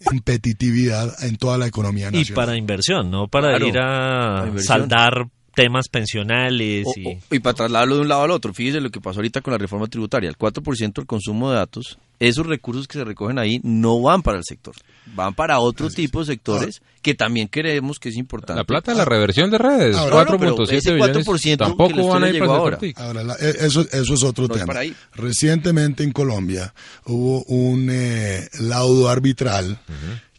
competitividad 0.04 1.24
en 1.24 1.38
toda 1.38 1.58
la 1.58 1.68
economía 1.68 2.10
y 2.10 2.12
nacional. 2.18 2.34
para 2.34 2.58
inversión, 2.58 3.12
no 3.12 3.28
para 3.28 3.50
Claro, 3.50 3.68
ir 3.68 3.78
a 3.78 4.52
saldar 4.64 5.28
temas 5.53 5.89
pensionales 5.89 6.86
O- 6.88 6.93
y... 7.00 7.05
o- 7.08 7.20
y 7.36 7.39
para 7.39 7.53
trasladarlo 7.55 7.96
de 7.96 8.01
un 8.01 8.08
lado 8.08 8.24
al 8.24 8.31
otro, 8.31 8.53
fíjese 8.53 8.79
lo 8.81 8.89
que 8.89 9.01
pasó 9.01 9.20
ahorita 9.20 9.41
con 9.41 9.51
la 9.51 9.58
reforma 9.58 9.88
tributaria, 9.88 10.29
el 10.29 10.38
4% 10.38 10.93
del 10.93 11.05
consumo 11.05 11.50
de 11.51 11.58
datos, 11.58 11.98
esos 12.20 12.46
recursos 12.46 12.88
que 12.88 12.98
se 13.00 13.03
recogen 13.03 13.39
ahí 13.39 13.60
no 13.63 14.00
van 14.01 14.22
para 14.22 14.38
el 14.38 14.43
sector, 14.46 14.75
van 15.15 15.34
para 15.34 15.60
otro 15.60 15.89
tipo 15.89 16.20
de 16.20 16.25
sectores 16.27 16.81
que 17.01 17.15
también 17.15 17.48
creemos 17.48 17.98
que 18.00 18.10
es 18.10 18.15
importante. 18.15 18.60
La 18.60 18.63
plata 18.63 18.91
de 18.91 18.98
la 19.00 19.05
reversión 19.05 19.50
de 19.50 19.58
redes, 19.58 19.96
Ahora, 19.98 20.25
no, 20.31 20.38
pero 20.39 20.55
4.7 20.55 20.72
ese 20.74 20.93
billones, 20.93 21.25
4% 21.27 21.41
que 21.41 21.58
tampoco 21.58 22.08
van 22.08 22.24
a 22.24 22.29
ir 22.29 22.39
para 22.39 22.51
ahora. 22.53 22.79
la- 23.24 23.36
e- 23.39 23.65
eso, 23.65 23.81
eso 23.91 24.13
es 24.13 24.24
otro 24.24 24.48
No 24.48 24.53
es 24.53 24.60
tema. 24.62 24.67
para 24.67 24.79
ahí. 24.81 24.96
Recientemente 25.15 26.03
en 26.03 26.12
Colombia 26.12 26.74
hubo 27.05 27.43
un 27.46 27.89
eh, 27.91 28.48
laudo 28.60 29.10
arbitral 29.10 29.79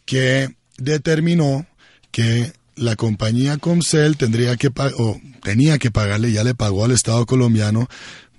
que 0.05 0.55
determinó 0.77 1.65
que 2.11 2.53
la 2.75 2.95
compañía 2.95 3.57
Comcel 3.57 4.17
tendría 4.17 4.57
que 4.57 4.71
o 4.97 5.19
tenía 5.41 5.77
que 5.77 5.91
pagarle, 5.91 6.31
ya 6.31 6.43
le 6.43 6.55
pagó 6.55 6.85
al 6.85 6.91
Estado 6.91 7.25
colombiano 7.25 7.87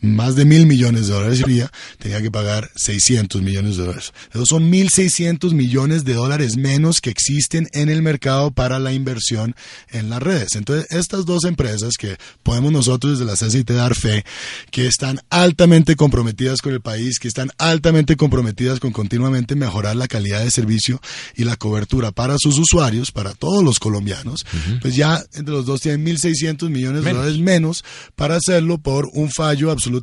más 0.05 0.37
de 0.37 0.45
mil 0.45 0.67
millones 0.67 1.07
de 1.07 1.15
dólares 1.15 1.43
día, 1.47 1.71
tenía 1.99 2.21
que 2.21 2.31
pagar 2.31 2.71
600 2.77 3.43
millones 3.43 3.77
de 3.77 3.85
dólares. 3.85 4.13
Esos 4.33 4.49
son 4.49 4.71
1.600 4.71 5.53
millones 5.53 6.05
de 6.05 6.15
dólares 6.15 6.57
menos 6.57 7.01
que 7.01 7.11
existen 7.11 7.69
en 7.73 7.89
el 7.89 8.03
mercado 8.03 8.51
para 8.51 8.79
la 8.79 8.93
inversión 8.93 9.55
en 9.91 10.11
las 10.11 10.23
redes. 10.23 10.55
Entonces, 10.57 10.87
estas 10.91 11.25
dos 11.25 11.45
empresas 11.45 11.95
que 11.99 12.17
podemos 12.43 12.73
nosotros 12.73 13.19
desde 13.19 13.31
la 13.31 13.37
CCIT 13.37 13.71
dar 13.71 13.95
fe, 13.95 14.25
que 14.71 14.87
están 14.87 15.21
altamente 15.31 15.97
comprometidas 15.97 16.61
con 16.61 16.73
el 16.73 16.81
país, 16.81 17.19
que 17.19 17.29
están 17.29 17.51
altamente 17.59 18.17
comprometidas 18.17 18.81
con 18.81 18.93
continuamente 18.93 19.55
mejorar 19.55 19.97
la 19.97 20.09
calidad 20.09 20.45
de 20.45 20.51
servicio 20.51 21.01
y 21.35 21.45
la 21.45 21.57
cobertura 21.57 22.13
para 22.13 22.37
sus 22.39 22.59
usuarios, 22.59 23.11
para 23.11 23.33
todos 23.33 23.65
los 23.65 23.79
colombianos, 23.79 24.45
pues 24.83 24.95
ya 24.95 25.23
entre 25.35 25.55
los 25.55 25.67
dos 25.67 25.81
tienen 25.81 26.05
1.600 26.05 26.69
millones 26.69 27.03
de 27.03 27.07
Menos. 27.07 27.23
dólares 27.23 27.41
menos 27.41 27.85
para 28.15 28.37
hacerlo 28.37 28.79
por 28.79 29.09
un 29.13 29.31
fallo 29.31 29.71
absolutamente 29.71 29.94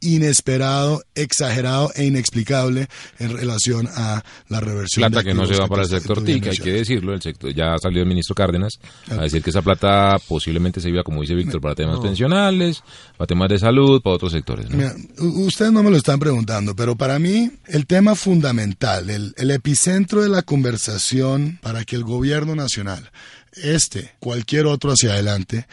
inesperado, 0.00 1.02
exagerado 1.14 1.90
e 1.94 2.04
inexplicable 2.04 2.88
en 3.18 3.36
relación 3.36 3.88
a 3.94 4.22
la 4.48 4.60
reversión. 4.60 5.10
Plata 5.10 5.18
de 5.18 5.24
que 5.24 5.34
no 5.34 5.46
se 5.46 5.56
va 5.56 5.66
para 5.66 5.82
el 5.82 5.88
sector 5.88 6.22
TIC, 6.22 6.46
hay 6.48 6.56
que 6.56 6.72
decirlo. 6.72 7.14
El 7.14 7.22
sector, 7.22 7.52
ya 7.54 7.76
salió 7.80 8.02
el 8.02 8.08
ministro 8.08 8.34
Cárdenas 8.34 8.78
a 9.10 9.22
decir 9.22 9.42
que 9.42 9.50
esa 9.50 9.62
plata 9.62 10.18
posiblemente 10.28 10.80
se 10.80 10.88
iba, 10.88 11.02
como 11.02 11.22
dice 11.22 11.34
Víctor, 11.34 11.60
para 11.60 11.74
temas 11.74 12.00
pensionales, 12.00 12.82
para 13.16 13.26
temas 13.26 13.48
de 13.48 13.58
salud, 13.58 14.00
para 14.02 14.16
otros 14.16 14.32
sectores. 14.32 14.68
¿no? 14.70 14.76
Mira, 14.76 14.94
ustedes 15.18 15.72
no 15.72 15.82
me 15.82 15.90
lo 15.90 15.96
están 15.96 16.18
preguntando, 16.18 16.74
pero 16.74 16.96
para 16.96 17.18
mí 17.18 17.50
el 17.66 17.86
tema 17.86 18.14
fundamental, 18.14 19.10
el, 19.10 19.34
el 19.36 19.50
epicentro 19.50 20.22
de 20.22 20.28
la 20.28 20.42
conversación 20.42 21.58
para 21.62 21.84
que 21.84 21.96
el 21.96 22.04
gobierno 22.04 22.54
nacional, 22.54 23.10
este, 23.54 24.12
cualquier 24.18 24.66
otro 24.66 24.92
hacia 24.92 25.12
adelante, 25.12 25.66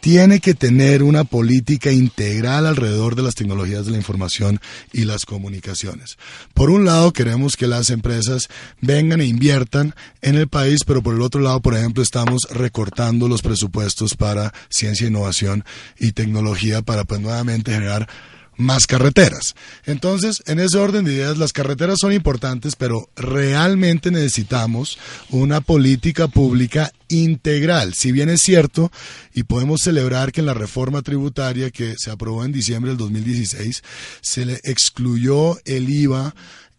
tiene 0.00 0.40
que 0.40 0.54
tener 0.54 1.02
una 1.02 1.24
política 1.24 1.90
integral 1.90 2.66
alrededor 2.66 3.14
de 3.14 3.22
las 3.22 3.34
tecnologías 3.34 3.86
de 3.86 3.92
la 3.92 3.96
información 3.96 4.60
y 4.92 5.04
las 5.04 5.24
comunicaciones. 5.24 6.18
Por 6.52 6.70
un 6.70 6.84
lado, 6.84 7.12
queremos 7.12 7.56
que 7.56 7.66
las 7.66 7.90
empresas 7.90 8.48
vengan 8.80 9.20
e 9.20 9.26
inviertan 9.26 9.94
en 10.20 10.36
el 10.36 10.48
país, 10.48 10.80
pero 10.86 11.02
por 11.02 11.14
el 11.14 11.22
otro 11.22 11.40
lado, 11.40 11.60
por 11.60 11.74
ejemplo, 11.74 12.02
estamos 12.02 12.42
recortando 12.50 13.28
los 13.28 13.42
presupuestos 13.42 14.14
para 14.14 14.52
ciencia, 14.68 15.08
innovación 15.08 15.64
y 15.98 16.12
tecnología 16.12 16.82
para 16.82 17.04
pues 17.04 17.20
nuevamente 17.20 17.72
generar 17.72 18.08
más 18.56 18.86
carreteras. 18.86 19.54
Entonces, 19.84 20.42
en 20.46 20.58
ese 20.58 20.78
orden 20.78 21.04
de 21.04 21.14
ideas, 21.14 21.38
las 21.38 21.52
carreteras 21.52 21.98
son 22.00 22.12
importantes, 22.12 22.76
pero 22.76 23.08
realmente 23.16 24.10
necesitamos 24.10 24.98
una 25.30 25.60
política 25.60 26.28
pública 26.28 26.92
integral. 27.08 27.94
Si 27.94 28.12
bien 28.12 28.28
es 28.28 28.42
cierto, 28.42 28.90
y 29.32 29.44
podemos 29.44 29.82
celebrar 29.82 30.32
que 30.32 30.40
en 30.40 30.46
la 30.46 30.54
reforma 30.54 31.02
tributaria 31.02 31.70
que 31.70 31.94
se 31.96 32.10
aprobó 32.10 32.44
en 32.44 32.52
diciembre 32.52 32.90
del 32.90 32.98
2016, 32.98 33.82
se 34.20 34.46
le 34.46 34.60
excluyó 34.64 35.58
el 35.64 35.90
IVA 35.90 36.34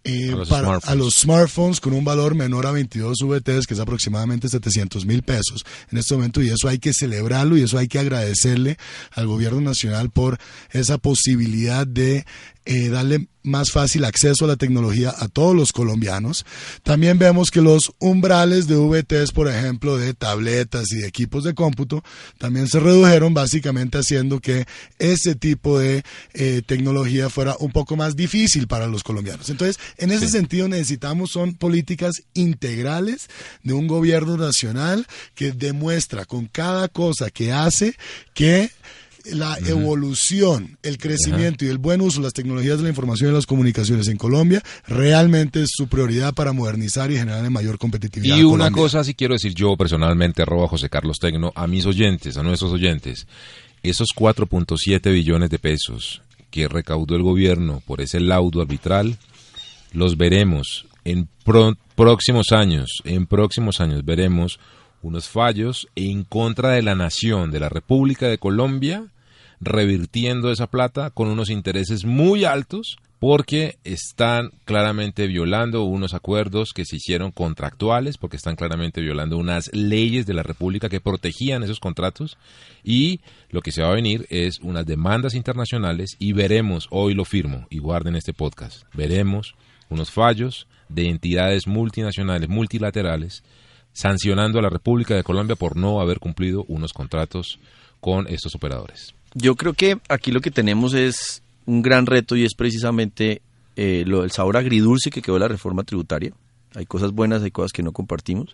eh, 0.06 0.32
A 0.32 0.36
los 0.36 0.50
para, 0.50 0.78
a 0.78 0.96
los 0.96 1.16
smartphones 1.16 1.80
con 1.80 1.94
un 1.94 2.06
valor 2.06 2.36
menor 2.36 2.68
a 2.68 2.72
22 2.72 3.18
VTs, 3.24 3.66
que 3.66 3.74
es 3.74 3.80
aproximadamente 3.80 4.48
700 4.48 5.06
mil 5.06 5.24
pesos 5.24 5.66
en 5.92 5.98
este 5.98 6.14
momento, 6.14 6.42
y 6.42 6.50
eso 6.50 6.68
hay 6.68 6.78
que 6.78 6.94
celebrarlo 6.94 7.58
y 7.58 7.64
eso 7.64 7.78
hay 7.80 7.88
que 7.88 8.00
agradecerle 8.00 8.78
al 9.12 9.26
gobierno 9.26 9.62
nacional 9.62 10.12
por 10.12 10.38
esa 10.72 11.00
posibilidad 11.00 11.88
de 11.88 12.26
eh, 12.66 12.90
darle 12.90 13.28
más 13.44 13.70
fácil 13.72 14.06
acceso 14.06 14.46
a 14.46 14.48
la 14.48 14.56
tecnología 14.56 15.14
a 15.16 15.28
todos 15.28 15.56
los 15.56 15.72
colombianos. 15.72 16.46
También 16.82 17.20
vemos 17.20 17.52
que 17.52 17.62
los 17.62 17.92
umbrales 18.00 18.68
de 18.68 18.76
VTs, 18.76 19.32
por 19.34 19.48
ejemplo, 19.48 19.98
de 19.98 20.16
tabletas 20.16 20.92
y 20.92 20.96
de 20.98 21.08
equipos 21.08 21.44
de 21.44 21.54
cómputo, 21.54 22.04
también 22.40 22.68
se 22.68 22.80
redujeron, 22.80 23.36
básicamente 23.36 24.00
haciendo 24.00 24.40
que 24.40 24.66
ese 24.98 25.36
tipo 25.36 25.78
de 25.78 26.04
eh, 26.34 26.64
tecnología 26.66 27.30
fuera 27.30 27.56
un 27.60 27.72
poco 27.72 27.96
más 27.96 28.16
difícil 28.16 28.68
para 28.68 28.88
los 28.88 29.04
colombianos. 29.04 29.50
Entonces, 29.52 29.80
en 29.98 30.10
ese 30.12 30.26
Sí. 30.26 30.32
sentido 30.32 30.68
necesitamos 30.68 31.30
son 31.32 31.54
políticas 31.54 32.24
integrales 32.34 33.28
de 33.64 33.74
un 33.74 33.86
gobierno 33.88 34.38
nacional 34.38 35.06
que 35.36 35.52
demuestra 35.52 36.26
con 36.26 36.48
cada 36.48 36.88
cosa 36.88 37.30
que 37.30 37.52
hace 37.52 37.96
que 38.34 38.72
la 39.32 39.58
evolución, 39.66 40.78
el 40.84 40.98
crecimiento 40.98 41.66
y 41.66 41.70
el 41.70 41.78
buen 41.78 42.02
uso 42.02 42.20
de 42.20 42.26
las 42.26 42.34
tecnologías 42.34 42.78
de 42.78 42.84
la 42.84 42.90
información 42.90 43.32
y 43.32 43.34
las 43.34 43.46
comunicaciones 43.46 44.08
en 44.08 44.18
Colombia 44.18 44.62
realmente 44.88 45.62
es 45.64 45.70
su 45.74 45.88
prioridad 45.88 46.34
para 46.34 46.54
modernizar 46.54 47.12
y 47.12 47.18
generar 47.18 47.50
mayor 47.50 47.78
competitividad. 47.78 48.38
Y 48.38 48.44
una 48.44 48.72
cosa 48.72 49.04
sí 49.04 49.14
quiero 49.14 49.34
decir 49.34 49.54
yo 49.54 49.76
personalmente, 49.78 50.42
arroba 50.42 50.68
José 50.68 50.90
Carlos 50.90 51.18
Tecno, 51.20 51.52
a 51.56 51.68
mis 51.68 51.86
oyentes, 51.86 52.38
a 52.38 52.44
nuestros 52.44 52.72
oyentes, 52.72 53.28
esos 53.84 54.10
4.7 54.16 55.12
billones 55.12 55.50
de 55.50 55.60
pesos 55.60 56.22
que 56.52 56.68
recaudó 56.68 57.16
el 57.16 57.24
gobierno 57.24 57.82
por 57.86 58.02
ese 58.02 58.20
laudo 58.20 58.62
arbitral, 58.62 59.18
los 59.92 60.18
veremos 60.18 60.86
en 61.04 61.28
pro- 61.44 61.78
próximos 61.96 62.52
años, 62.52 63.02
en 63.04 63.26
próximos 63.28 63.80
años 63.82 64.04
veremos 64.06 64.60
unos 65.02 65.28
fallos 65.28 65.88
en 65.96 66.24
contra 66.24 66.72
de 66.72 66.82
la 66.82 66.96
nación, 66.96 67.52
de 67.52 67.60
la 67.60 67.70
República 67.70 68.28
de 68.28 68.38
Colombia, 68.40 69.06
revirtiendo 69.60 70.52
esa 70.52 70.68
plata 70.68 71.10
con 71.10 71.28
unos 71.28 71.50
intereses 71.50 72.06
muy 72.06 72.46
altos 72.46 72.98
porque 73.20 73.78
están 73.84 74.52
claramente 74.66 75.26
violando 75.26 75.84
unos 75.84 76.14
acuerdos 76.14 76.74
que 76.74 76.86
se 76.86 76.98
hicieron 76.98 77.32
contractuales, 77.32 78.18
porque 78.18 78.38
están 78.38 78.56
claramente 78.56 79.02
violando 79.02 79.38
unas 79.38 79.74
leyes 79.74 80.26
de 80.26 80.34
la 80.34 80.44
República 80.44 80.90
que 80.90 81.02
protegían 81.02 81.64
esos 81.64 81.80
contratos 81.80 82.38
y 82.84 83.22
lo 83.50 83.62
que 83.62 83.72
se 83.72 83.82
va 83.82 83.90
a 83.90 83.96
venir 83.96 84.28
es 84.30 84.60
unas 84.60 84.86
demandas 84.86 85.34
internacionales 85.34 86.18
y 86.20 86.34
veremos, 86.34 86.88
hoy 86.92 87.14
lo 87.14 87.26
firmo 87.26 87.66
y 87.70 87.80
guarden 87.80 88.16
este 88.16 88.34
podcast, 88.34 88.84
veremos 88.94 89.56
unos 89.90 90.12
fallos 90.12 90.68
de 90.90 91.10
entidades 91.10 91.68
multinacionales, 91.68 92.50
multilaterales, 92.50 93.44
sancionando 93.94 94.60
a 94.60 94.62
la 94.62 94.70
República 94.70 95.16
de 95.16 95.24
Colombia 95.24 95.56
por 95.56 95.78
no 95.78 96.02
haber 96.02 96.20
cumplido 96.20 96.66
unos 96.68 96.94
contratos 96.94 97.60
con 98.02 98.28
estos 98.28 98.54
operadores. 98.54 99.15
Yo 99.38 99.56
creo 99.56 99.74
que 99.74 99.98
aquí 100.08 100.32
lo 100.32 100.40
que 100.40 100.50
tenemos 100.50 100.94
es 100.94 101.44
un 101.66 101.82
gran 101.82 102.06
reto 102.06 102.38
y 102.38 102.46
es 102.46 102.56
precisamente 102.56 103.42
eh, 103.76 104.06
lo 104.08 104.22
del 104.22 104.32
sabor 104.32 104.56
agridulce 104.56 105.12
que 105.12 105.22
quedó 105.22 105.38
la 105.38 105.50
reforma 105.50 105.84
tributaria. 105.84 106.32
Hay 106.74 106.86
cosas 106.86 107.12
buenas, 107.12 107.44
hay 107.44 107.52
cosas 107.52 107.74
que 107.74 107.84
no 107.84 107.92
compartimos, 107.92 108.54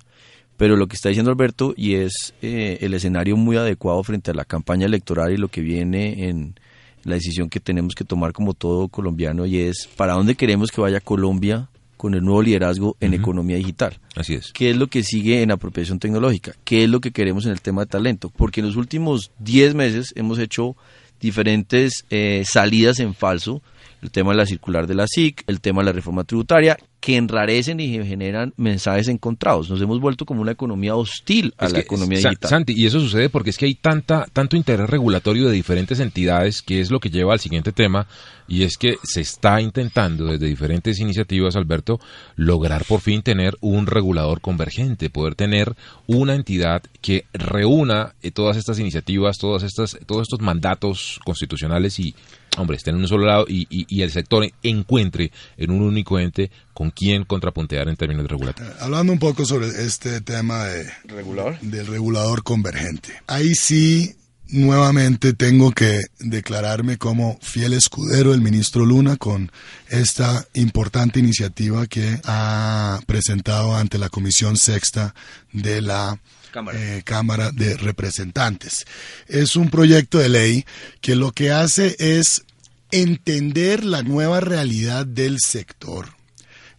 pero 0.58 0.76
lo 0.76 0.88
que 0.88 0.96
está 0.96 1.10
diciendo 1.10 1.32
Alberto 1.32 1.76
y 1.78 1.96
es 1.96 2.34
eh, 2.42 2.80
el 2.82 2.96
escenario 2.96 3.38
muy 3.38 3.58
adecuado 3.58 4.02
frente 4.04 4.32
a 4.32 4.34
la 4.34 4.44
campaña 4.44 4.88
electoral 4.88 5.32
y 5.32 5.38
lo 5.38 5.50
que 5.50 5.62
viene 5.62 6.28
en 6.28 6.56
la 7.04 7.14
decisión 7.14 7.48
que 7.48 7.60
tenemos 7.60 7.94
que 7.94 8.04
tomar 8.04 8.34
como 8.34 8.56
todo 8.56 8.88
colombiano 8.88 9.46
y 9.46 9.60
es 9.60 9.88
para 9.96 10.14
dónde 10.14 10.34
queremos 10.34 10.72
que 10.72 10.82
vaya 10.82 11.00
Colombia 11.00 11.70
con 12.02 12.16
el 12.16 12.24
nuevo 12.24 12.42
liderazgo 12.42 12.98
en 13.00 13.14
economía 13.14 13.58
digital. 13.58 14.00
Así 14.16 14.34
es. 14.34 14.52
¿Qué 14.54 14.72
es 14.72 14.76
lo 14.76 14.88
que 14.88 15.04
sigue 15.04 15.44
en 15.44 15.52
apropiación 15.52 16.00
tecnológica? 16.00 16.54
¿Qué 16.64 16.84
es 16.84 16.90
lo 16.90 17.00
que 17.00 17.12
queremos 17.12 17.46
en 17.46 17.52
el 17.52 17.62
tema 17.62 17.82
de 17.82 17.92
talento? 17.92 18.32
Porque 18.36 18.62
en 18.62 18.66
los 18.66 18.76
últimos 18.76 19.30
10 19.38 19.76
meses 19.76 20.12
hemos 20.16 20.40
hecho 20.40 20.76
diferentes 21.20 22.06
eh, 22.10 22.42
salidas 22.44 23.00
en 23.00 23.14
falso. 23.14 23.62
El 24.02 24.12
tema 24.12 24.32
de 24.32 24.38
la 24.38 24.46
circular 24.46 24.88
de 24.88 24.96
la 24.96 25.06
SIC, 25.08 25.44
el 25.48 25.62
tema 25.62 25.82
de 25.82 25.86
la 25.86 25.92
reforma 25.92 26.24
tributaria, 26.24 26.78
que 27.02 27.18
enrarecen 27.18 27.80
y 27.80 27.92
generan 28.06 28.54
mensajes 28.58 29.08
encontrados. 29.08 29.70
Nos 29.70 29.82
hemos 29.82 30.00
vuelto 30.00 30.26
como 30.26 30.42
una 30.42 30.52
economía 30.52 30.96
hostil 30.96 31.54
a 31.58 31.66
Es 31.66 31.72
la 31.72 31.80
que, 31.80 31.86
economía 31.86 32.20
digital. 32.20 32.50
Santi, 32.50 32.74
y 32.78 32.86
eso 32.86 33.00
sucede 33.00 33.30
porque 33.30 33.50
es 33.50 33.58
que 33.58 33.66
hay 33.66 33.74
tanta, 33.74 34.28
tanto 34.32 34.56
interés 34.56 34.88
regulatorio 34.88 35.48
de 35.48 35.54
diferentes 35.54 36.00
entidades 36.00 36.62
que 36.62 36.80
es 36.80 36.92
lo 36.92 37.00
que 37.00 37.10
lleva 37.10 37.34
al 37.34 37.40
siguiente 37.40 37.72
tema 37.72 38.08
y 38.48 38.64
es 38.64 38.78
que 38.78 38.98
se 39.04 39.22
está 39.22 39.62
intentando 39.62 40.26
desde 40.26 40.46
diferentes 40.46 41.00
iniciativas, 41.00 41.56
Alberto, 41.56 42.00
lograr 42.36 42.86
por 42.86 43.02
fin 43.02 43.24
tener 43.24 43.58
un 43.62 43.88
regulador 43.88 44.40
convergente, 44.40 45.10
poder 45.10 45.34
tener 45.34 45.76
una 46.06 46.36
entidad 46.36 46.84
que 47.02 47.26
reúna 47.34 48.14
eh, 48.22 48.30
todas 48.30 48.58
estas 48.58 48.78
iniciativas, 48.78 49.38
todas 49.40 49.64
estas, 49.64 49.98
todos 50.06 50.24
estos 50.24 50.42
mandatos 50.42 51.20
constitucionales 51.26 52.00
y, 52.00 52.14
hombre, 52.58 52.78
estén 52.78 52.96
en 52.96 53.02
un 53.02 53.08
solo 53.08 53.26
lado 53.26 53.46
y, 53.48 53.68
y- 53.70 53.86
y 53.90 54.02
el 54.02 54.12
sector 54.12 54.46
encuentre 54.64 55.32
en 55.58 55.72
un 55.72 55.82
único 55.82 56.20
ente 56.20 56.52
con 56.74 56.92
quien 56.92 57.24
contrapuntear 57.26 57.88
en 57.90 57.96
términos 57.96 58.28
regulatorios. 58.28 58.76
Hablando 58.82 59.14
un 59.14 59.20
poco 59.20 59.46
sobre 59.46 59.68
este 59.68 60.22
tema 60.22 60.66
de, 60.66 60.90
¿Regulador? 61.06 61.60
del 61.62 61.88
regulador 61.88 62.44
convergente. 62.44 63.14
Ahí 63.28 63.54
sí, 63.56 64.16
nuevamente 64.50 65.32
tengo 65.34 65.72
que 65.72 66.02
declararme 66.20 66.98
como 66.98 67.38
fiel 67.42 67.72
escudero 67.74 68.32
del 68.32 68.42
ministro 68.42 68.86
Luna 68.86 69.16
con 69.16 69.50
esta 69.90 70.46
importante 70.56 71.20
iniciativa 71.20 71.88
que 71.88 72.20
ha 72.26 73.00
presentado 73.08 73.76
ante 73.76 73.98
la 73.98 74.10
Comisión 74.10 74.58
Sexta 74.58 75.16
de 75.54 75.82
la 75.82 76.20
Cámara. 76.52 76.78
eh, 76.80 77.02
Cámara 77.04 77.52
de 77.52 77.78
Representantes. 77.78 78.86
Es 79.28 79.56
un 79.56 79.70
proyecto 79.70 80.18
de 80.18 80.30
ley 80.30 80.66
que 81.02 81.16
lo 81.16 81.32
que 81.32 81.52
hace 81.52 81.96
es 82.00 82.44
entender 82.92 83.84
la 83.84 84.04
nueva 84.04 84.40
realidad 84.42 85.06
del 85.06 85.38
sector 85.40 86.10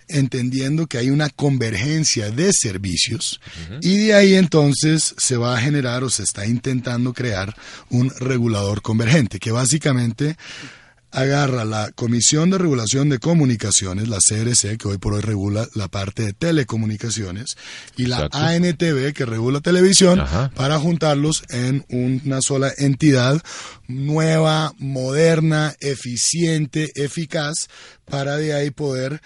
entendiendo 0.08 0.86
que 0.86 0.98
hay 0.98 1.10
una 1.10 1.30
convergencia 1.30 2.30
de 2.30 2.52
servicios 2.52 3.40
y 3.80 4.06
de 4.06 4.14
ahí 4.14 4.34
entonces 4.34 5.14
se 5.16 5.36
va 5.36 5.56
a 5.56 5.60
generar 5.60 6.04
o 6.04 6.10
se 6.10 6.22
está 6.22 6.46
intentando 6.46 7.12
crear 7.12 7.56
un 7.88 8.10
regulador 8.20 8.82
convergente 8.82 9.38
que 9.38 9.52
básicamente 9.52 10.36
agarra 11.12 11.64
la 11.64 11.92
Comisión 11.92 12.50
de 12.50 12.58
Regulación 12.58 13.08
de 13.08 13.18
Comunicaciones, 13.18 14.08
la 14.08 14.18
CRC, 14.18 14.78
que 14.78 14.88
hoy 14.88 14.98
por 14.98 15.14
hoy 15.14 15.20
regula 15.20 15.68
la 15.74 15.88
parte 15.88 16.22
de 16.24 16.32
telecomunicaciones, 16.32 17.56
y 17.96 18.06
la 18.06 18.16
Exacto. 18.16 18.38
ANTV, 18.38 19.12
que 19.12 19.26
regula 19.26 19.60
televisión, 19.60 20.20
Ajá. 20.20 20.50
para 20.54 20.78
juntarlos 20.78 21.44
en 21.50 21.84
una 21.90 22.40
sola 22.40 22.72
entidad 22.78 23.40
nueva, 23.88 24.72
moderna, 24.78 25.74
eficiente, 25.80 26.90
eficaz, 26.94 27.68
para 28.06 28.36
de 28.36 28.54
ahí 28.54 28.70
poder 28.70 29.20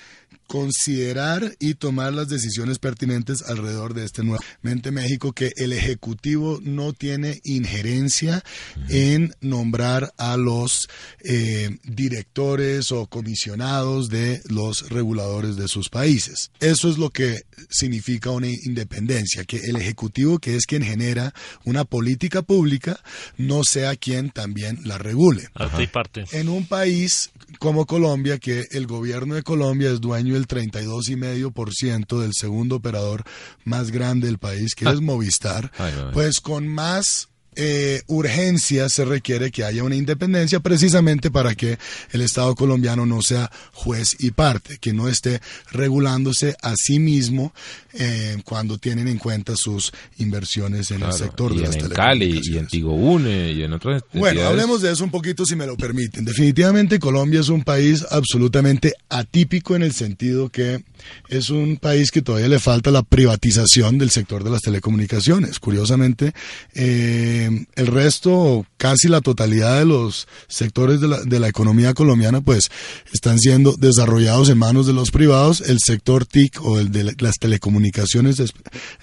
considerar 0.46 1.54
y 1.58 1.74
tomar 1.74 2.12
las 2.12 2.28
decisiones 2.28 2.78
pertinentes 2.78 3.42
alrededor 3.42 3.94
de 3.94 4.04
este 4.04 4.22
nuevo 4.22 4.42
mente 4.62 4.90
México 4.90 5.32
que 5.32 5.52
el 5.56 5.72
ejecutivo 5.72 6.60
no 6.62 6.92
tiene 6.92 7.40
injerencia 7.44 8.42
en 8.88 9.34
nombrar 9.40 10.12
a 10.18 10.36
los 10.36 10.88
eh, 11.24 11.76
directores 11.84 12.92
o 12.92 13.06
comisionados 13.06 14.08
de 14.08 14.40
los 14.48 14.88
reguladores 14.88 15.56
de 15.56 15.68
sus 15.68 15.88
países. 15.88 16.50
Eso 16.60 16.88
es 16.88 16.98
lo 16.98 17.10
que 17.10 17.42
significa 17.70 18.30
una 18.30 18.48
independencia, 18.48 19.44
que 19.44 19.58
el 19.58 19.76
ejecutivo 19.76 20.38
que 20.38 20.56
es 20.56 20.66
quien 20.66 20.82
genera 20.82 21.34
una 21.64 21.84
política 21.84 22.42
pública 22.42 23.00
no 23.36 23.64
sea 23.64 23.96
quien 23.96 24.30
también 24.30 24.80
la 24.84 24.98
regule 24.98 25.48
Arte 25.54 25.82
y 25.82 25.86
parte. 25.86 26.24
en 26.32 26.48
un 26.48 26.66
país 26.66 27.30
como 27.58 27.86
Colombia, 27.86 28.38
que 28.38 28.64
el 28.70 28.86
gobierno 28.86 29.34
de 29.34 29.42
Colombia 29.42 29.90
es 29.90 30.00
dueño 30.00 30.35
del 30.36 30.46
32,5% 30.46 32.20
del 32.20 32.32
segundo 32.34 32.76
operador 32.76 33.24
más 33.64 33.90
grande 33.90 34.26
del 34.26 34.38
país, 34.38 34.74
que 34.74 34.88
es 34.88 35.00
Movistar, 35.00 35.72
Ay, 35.78 35.92
ay, 35.96 36.02
ay. 36.06 36.10
pues 36.12 36.40
con 36.40 36.68
más 36.68 37.28
eh, 37.56 38.02
urgencia 38.06 38.88
se 38.88 39.04
requiere 39.04 39.50
que 39.50 39.64
haya 39.64 39.82
una 39.82 39.96
independencia 39.96 40.60
precisamente 40.60 41.30
para 41.30 41.54
que 41.54 41.78
el 42.12 42.20
Estado 42.20 42.54
colombiano 42.54 43.06
no 43.06 43.22
sea 43.22 43.50
juez 43.72 44.16
y 44.18 44.30
parte, 44.30 44.78
que 44.78 44.92
no 44.92 45.08
esté 45.08 45.40
regulándose 45.72 46.54
a 46.62 46.74
sí 46.76 46.98
mismo 46.98 47.52
eh, 47.94 48.36
cuando 48.44 48.78
tienen 48.78 49.08
en 49.08 49.18
cuenta 49.18 49.54
sus 49.56 49.92
inversiones 50.18 50.90
en 50.90 51.02
el 51.02 51.12
sector 51.12 51.52
y 51.52 51.56
de 51.56 51.62
las 51.62 51.76
en 51.76 51.88
Cali 51.88 52.26
y 52.26 52.58
en 52.58 52.66
telecomunicaciones. 52.66 52.68
Tigo 52.68 52.92
Une 52.92 53.52
y 53.52 53.62
en 53.62 53.72
otras 53.72 54.02
Bueno, 54.12 54.42
hablemos 54.42 54.82
de 54.82 54.92
eso 54.92 55.04
un 55.04 55.10
poquito 55.10 55.46
si 55.46 55.56
me 55.56 55.66
lo 55.66 55.76
permiten. 55.76 56.24
Definitivamente 56.24 56.98
Colombia 56.98 57.40
es 57.40 57.48
un 57.48 57.64
país 57.64 58.04
absolutamente 58.10 58.94
atípico 59.08 59.74
en 59.76 59.82
el 59.82 59.92
sentido 59.92 60.50
que 60.50 60.84
es 61.28 61.50
un 61.50 61.76
país 61.76 62.10
que 62.10 62.22
todavía 62.22 62.48
le 62.48 62.58
falta 62.58 62.90
la 62.90 63.02
privatización 63.02 63.98
del 63.98 64.10
sector 64.10 64.44
de 64.44 64.50
las 64.50 64.62
telecomunicaciones. 64.62 65.58
Curiosamente, 65.58 66.32
eh, 66.74 67.45
el 67.74 67.86
resto, 67.86 68.66
casi 68.76 69.08
la 69.08 69.20
totalidad 69.20 69.78
de 69.78 69.84
los 69.86 70.26
sectores 70.48 71.00
de 71.00 71.08
la, 71.08 71.20
de 71.22 71.40
la 71.40 71.48
economía 71.48 71.94
colombiana, 71.94 72.40
pues 72.40 72.70
están 73.12 73.38
siendo 73.38 73.74
desarrollados 73.76 74.48
en 74.48 74.58
manos 74.58 74.86
de 74.86 74.92
los 74.92 75.10
privados. 75.10 75.60
El 75.60 75.78
sector 75.84 76.26
TIC 76.26 76.60
o 76.62 76.78
el 76.78 76.90
de 76.92 77.04
la- 77.04 77.14
las 77.18 77.36
telecomunicaciones 77.38 78.40
es- 78.40 78.52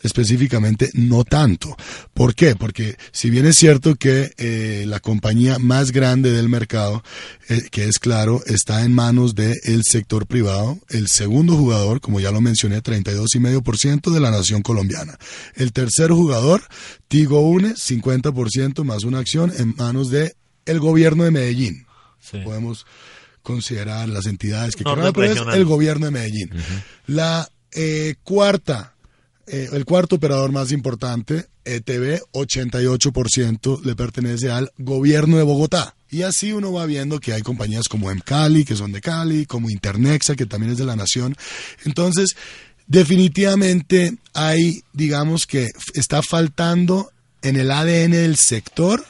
específicamente 0.03 0.89
no 0.93 1.23
tanto. 1.23 1.75
¿Por 2.13 2.35
qué? 2.35 2.55
Porque 2.55 2.95
si 3.11 3.29
bien 3.29 3.45
es 3.45 3.55
cierto 3.57 3.95
que 3.95 4.31
eh, 4.37 4.85
la 4.87 4.99
compañía 4.99 5.57
más 5.59 5.91
grande 5.91 6.31
del 6.31 6.49
mercado, 6.49 7.03
eh, 7.49 7.63
que 7.71 7.87
es 7.87 7.99
claro, 7.99 8.41
está 8.45 8.83
en 8.83 8.93
manos 8.93 9.35
del 9.35 9.81
sector 9.83 10.27
privado, 10.27 10.79
el 10.89 11.07
segundo 11.07 11.55
jugador, 11.55 12.01
como 12.01 12.19
ya 12.19 12.31
lo 12.31 12.41
mencioné, 12.41 12.81
32,5% 12.81 14.11
de 14.11 14.19
la 14.19 14.31
nación 14.31 14.61
colombiana. 14.61 15.17
El 15.55 15.71
tercer 15.73 16.11
jugador, 16.11 16.61
Tigo 17.07 17.41
Une, 17.41 17.75
50% 17.75 18.32
más 18.83 19.03
una 19.03 19.19
acción 19.19 19.51
en 19.57 19.75
manos 19.75 20.09
de 20.09 20.35
el 20.65 20.79
gobierno 20.79 21.23
de 21.23 21.31
Medellín. 21.31 21.85
Sí. 22.19 22.37
Podemos 22.43 22.85
considerar 23.41 24.07
las 24.09 24.25
entidades 24.25 24.75
que 24.75 24.83
quieran, 24.83 25.13
pero 25.13 25.31
es 25.31 25.55
el 25.55 25.65
gobierno 25.65 26.05
de 26.05 26.11
Medellín. 26.11 26.49
La 27.07 27.47
eh, 27.73 28.15
cuarta, 28.23 28.95
eh, 29.45 29.69
el 29.73 29.85
cuarto 29.85 30.15
operador 30.15 30.51
más 30.51 30.71
importante, 30.71 31.47
E 31.65 31.75
ETV, 31.75 32.21
88% 32.33 33.83
le 33.83 33.95
pertenece 33.95 34.51
al 34.51 34.71
gobierno 34.77 35.37
de 35.37 35.43
Bogotá. 35.43 35.95
Y 36.09 36.21
así 36.23 36.53
uno 36.53 36.71
va 36.71 36.85
viendo 36.85 37.19
que 37.19 37.33
hay 37.33 37.41
compañías 37.41 37.87
como 37.87 38.11
Emcali, 38.11 38.65
que 38.65 38.75
son 38.75 38.91
de 38.91 39.01
Cali, 39.01 39.45
como 39.45 39.69
Internexa, 39.69 40.35
que 40.35 40.45
también 40.45 40.73
es 40.73 40.77
de 40.77 40.85
la 40.85 40.95
nación. 40.95 41.35
Entonces, 41.85 42.35
definitivamente 42.85 44.17
hay, 44.33 44.83
digamos 44.93 45.47
que 45.47 45.71
está 45.93 46.21
faltando 46.21 47.11
en 47.43 47.57
el 47.57 47.71
ADN 47.71 48.11
del 48.11 48.37
sector 48.37 49.05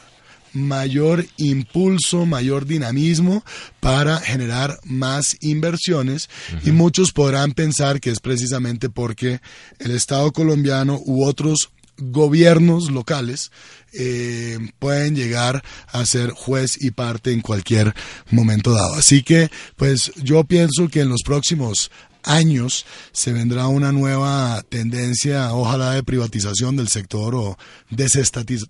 mayor 0.53 1.25
impulso, 1.37 2.25
mayor 2.25 2.65
dinamismo 2.65 3.43
para 3.79 4.19
generar 4.19 4.79
más 4.83 5.35
inversiones 5.41 6.29
y 6.63 6.71
muchos 6.71 7.11
podrán 7.11 7.53
pensar 7.53 7.99
que 7.99 8.11
es 8.11 8.19
precisamente 8.19 8.89
porque 8.89 9.41
el 9.79 9.91
Estado 9.91 10.31
colombiano 10.31 11.01
u 11.05 11.25
otros 11.25 11.71
gobiernos 11.97 12.91
locales 12.91 13.51
eh, 13.93 14.57
pueden 14.79 15.15
llegar 15.15 15.63
a 15.87 16.05
ser 16.05 16.31
juez 16.31 16.77
y 16.81 16.91
parte 16.91 17.31
en 17.31 17.41
cualquier 17.41 17.93
momento 18.31 18.71
dado. 18.71 18.95
Así 18.95 19.21
que, 19.21 19.49
pues 19.75 20.11
yo 20.17 20.43
pienso 20.43 20.87
que 20.89 21.01
en 21.01 21.09
los 21.09 21.21
próximos 21.23 21.91
años 22.23 22.85
se 23.11 23.33
vendrá 23.33 23.67
una 23.67 23.91
nueva 23.91 24.63
tendencia, 24.69 25.53
ojalá 25.53 25.91
de 25.91 26.03
privatización 26.03 26.75
del 26.75 26.87
sector 26.87 27.35
o 27.35 27.57
desestatiz- 27.91 28.67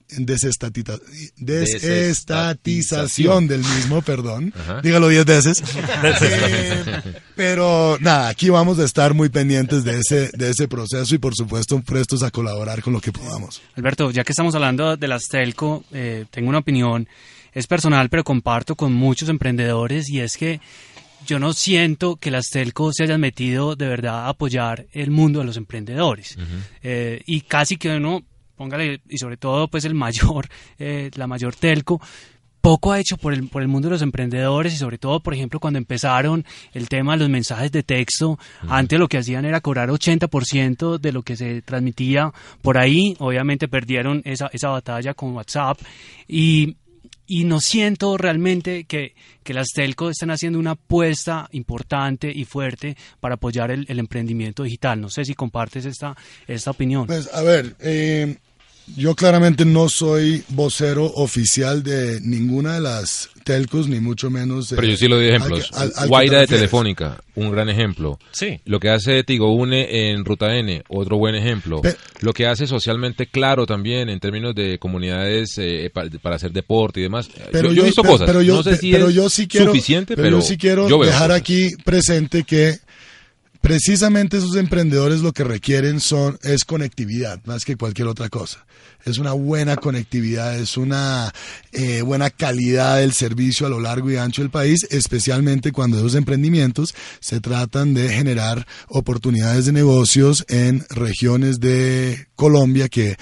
desestatización 1.37 3.47
del 3.47 3.61
mismo, 3.61 4.01
perdón. 4.01 4.53
Ajá. 4.59 4.81
Dígalo 4.81 5.07
diez 5.09 5.25
veces. 5.25 5.63
Eh, 6.25 7.01
pero 7.35 7.97
nada, 7.99 8.29
aquí 8.29 8.49
vamos 8.49 8.79
a 8.79 8.85
estar 8.85 9.13
muy 9.13 9.29
pendientes 9.29 9.83
de 9.83 9.99
ese, 9.99 10.29
de 10.33 10.51
ese 10.51 10.67
proceso 10.67 11.13
y 11.15 11.17
por 11.17 11.35
supuesto 11.35 11.79
prestos 11.81 12.23
a 12.23 12.31
colaborar 12.31 12.81
con 12.81 12.93
lo 12.93 13.01
que 13.01 13.11
podamos. 13.11 13.61
Alberto, 13.75 14.11
ya 14.11 14.23
que 14.23 14.31
estamos 14.31 14.55
hablando 14.55 14.95
de 14.95 15.07
las 15.07 15.27
telco, 15.27 15.83
eh, 15.91 16.25
tengo 16.31 16.49
una 16.49 16.59
opinión, 16.59 17.07
es 17.53 17.67
personal, 17.67 18.09
pero 18.09 18.23
comparto 18.23 18.75
con 18.75 18.93
muchos 18.93 19.29
emprendedores 19.29 20.09
y 20.09 20.21
es 20.21 20.37
que 20.37 20.61
yo 21.25 21.39
no 21.39 21.53
siento 21.53 22.15
que 22.17 22.31
las 22.31 22.47
telco 22.49 22.91
se 22.93 23.03
hayan 23.03 23.21
metido 23.21 23.75
de 23.75 23.87
verdad 23.87 24.25
a 24.25 24.29
apoyar 24.29 24.87
el 24.91 25.11
mundo 25.11 25.39
de 25.39 25.45
los 25.45 25.57
emprendedores. 25.57 26.37
Eh, 26.81 27.21
y 27.25 27.41
casi 27.41 27.77
que 27.77 27.95
uno, 27.95 28.23
póngale, 28.55 29.01
y 29.09 29.17
sobre 29.17 29.37
todo 29.37 29.67
pues 29.67 29.85
el 29.85 29.93
mayor, 29.93 30.47
eh, 30.79 31.11
la 31.15 31.27
mayor 31.27 31.55
telco, 31.55 32.01
poco 32.63 32.93
ha 32.93 32.99
hecho 32.99 33.17
por 33.17 33.33
el, 33.33 33.49
por 33.49 33.61
el 33.61 33.67
mundo 33.67 33.89
de 33.89 33.95
los 33.95 34.01
emprendedores 34.01 34.73
y 34.73 34.77
sobre 34.77 34.97
todo, 34.97 35.19
por 35.19 35.33
ejemplo, 35.33 35.59
cuando 35.59 35.79
empezaron 35.79 36.45
el 36.73 36.87
tema 36.87 37.11
de 37.11 37.19
los 37.19 37.29
mensajes 37.29 37.73
de 37.73 37.83
texto, 37.83 38.39
antes 38.69 38.97
lo 38.97 39.09
que 39.09 39.17
hacían 39.17 39.43
era 39.43 39.59
cobrar 39.59 39.89
80% 39.89 40.97
de 40.97 41.11
lo 41.11 41.23
que 41.23 41.35
se 41.35 41.61
transmitía 41.61 42.31
por 42.61 42.77
ahí, 42.77 43.17
obviamente 43.19 43.67
perdieron 43.67 44.21
esa, 44.23 44.49
esa 44.53 44.69
batalla 44.69 45.13
con 45.13 45.33
WhatsApp 45.33 45.77
y, 46.25 46.77
y 47.33 47.45
no 47.45 47.59
siento 47.61 48.15
realmente 48.15 48.83
que, 48.83 49.15
que 49.41 49.55
las 49.55 49.69
telcos 49.69 50.11
estén 50.11 50.29
haciendo 50.29 50.59
una 50.59 50.71
apuesta 50.71 51.49
importante 51.53 52.31
y 52.31 52.45
fuerte 52.45 52.95
para 53.19 53.35
apoyar 53.35 53.71
el, 53.71 53.87
emprendimiento 53.89 54.61
digital. 54.61 55.01
No 55.01 55.09
sé 55.09 55.25
si 55.25 55.33
compartes 55.33 55.85
esta, 55.85 56.15
esta 56.45 56.69
opinión. 56.69 57.07
Pues 57.07 57.33
a 57.33 57.41
ver, 57.41 57.75
eh, 57.79 58.37
yo 58.95 59.15
claramente 59.15 59.65
no 59.65 59.89
soy 59.89 60.43
vocero 60.49 61.05
oficial 61.15 61.83
de 61.83 62.19
ninguna 62.21 62.75
de 62.75 62.81
las 62.81 63.29
telcos, 63.43 63.87
ni 63.87 63.99
mucho 63.99 64.29
menos. 64.29 64.71
eh, 64.71 64.75
Pero 64.75 64.87
yo 64.87 64.97
sí 64.97 65.07
lo 65.07 65.17
al 65.17 65.23
ejemplos. 65.25 65.69
al- 65.73 66.07
Guaira 66.07 66.39
de. 66.41 66.47
Telefónica, 66.47 67.21
un 67.35 67.51
gran 67.51 67.69
ejemplo. 67.69 68.17
Sí. 68.31 68.59
Lo 68.65 68.79
que 68.79 68.89
hace 68.89 69.23
Tigo 69.23 69.53
Une 69.53 70.11
en 70.11 70.23
Ruta 70.23 70.55
N, 70.57 70.83
otro 70.87 71.17
buen 71.17 71.35
ejemplo. 71.35 71.81
Pe- 71.81 71.95
Lo 72.21 72.31
que 72.33 72.45
hace 72.47 72.67
socialmente 72.67 73.27
claro 73.27 73.65
también 73.65 74.07
en 74.09 74.19
términos 74.19 74.55
de 74.55 74.77
comunidades 74.79 75.57
eh, 75.57 75.89
pa- 75.93 76.05
para, 76.21 76.35
hacer 76.37 76.51
deporte 76.51 76.99
y 76.99 77.03
demás. 77.03 77.29
Pero 77.51 77.69
yo, 77.69 77.75
yo 77.75 77.81
he 77.83 77.85
visto 77.87 78.01
pero- 78.01 78.13
cosas. 78.13 78.27
pero 78.27 78.41
yo, 78.41 78.55
no 78.55 78.63
sé 78.63 78.77
si 78.77 78.91
pero 78.91 79.09
es 79.09 79.15
yo 79.15 79.29
sí 79.29 79.47
quiero, 79.47 79.67
suficiente, 79.67 80.15
pero, 80.15 80.27
pero, 80.27 80.37
yo 80.39 80.41
sí 80.45 80.57
quiero 80.57 80.83
dejar 80.87 81.27
cosas. 81.29 81.31
aquí 81.31 81.69
presente 81.83 82.43
que 82.43 82.77
precisamente 83.63 84.35
esos 84.35 84.57
emprendedores 84.57 85.21
lo 85.21 85.31
que 85.31 85.45
requieren 85.45 86.01
son 86.01 86.37
es 86.43 86.65
conectividad 86.65 87.39
más 87.45 87.63
que 87.63 87.77
cualquier 87.77 88.09
otra 88.09 88.27
cosa. 88.27 88.65
Es 89.05 89.19
una 89.19 89.31
buena 89.31 89.77
conectividad, 89.77 90.59
es 90.59 90.75
una 90.75 91.33
eh, 91.71 92.01
buena 92.01 92.29
calidad 92.29 92.97
del 92.97 93.13
servicio 93.13 93.65
a 93.65 93.69
lo 93.69 93.79
largo 93.79 94.11
y 94.11 94.17
ancho 94.17 94.41
del 94.41 94.51
país, 94.51 94.85
especialmente 94.91 95.71
cuando 95.71 95.97
esos 95.97 96.15
emprendimientos 96.15 96.93
se 97.21 97.39
tratan 97.39 97.93
de 97.93 98.09
generar 98.09 98.67
oportunidades 98.89 99.65
de 99.65 99.71
negocios 99.71 100.45
en 100.49 100.85
regiones 100.89 101.61
de 101.61 102.27
Colombia 102.35 102.89
que 102.89 103.15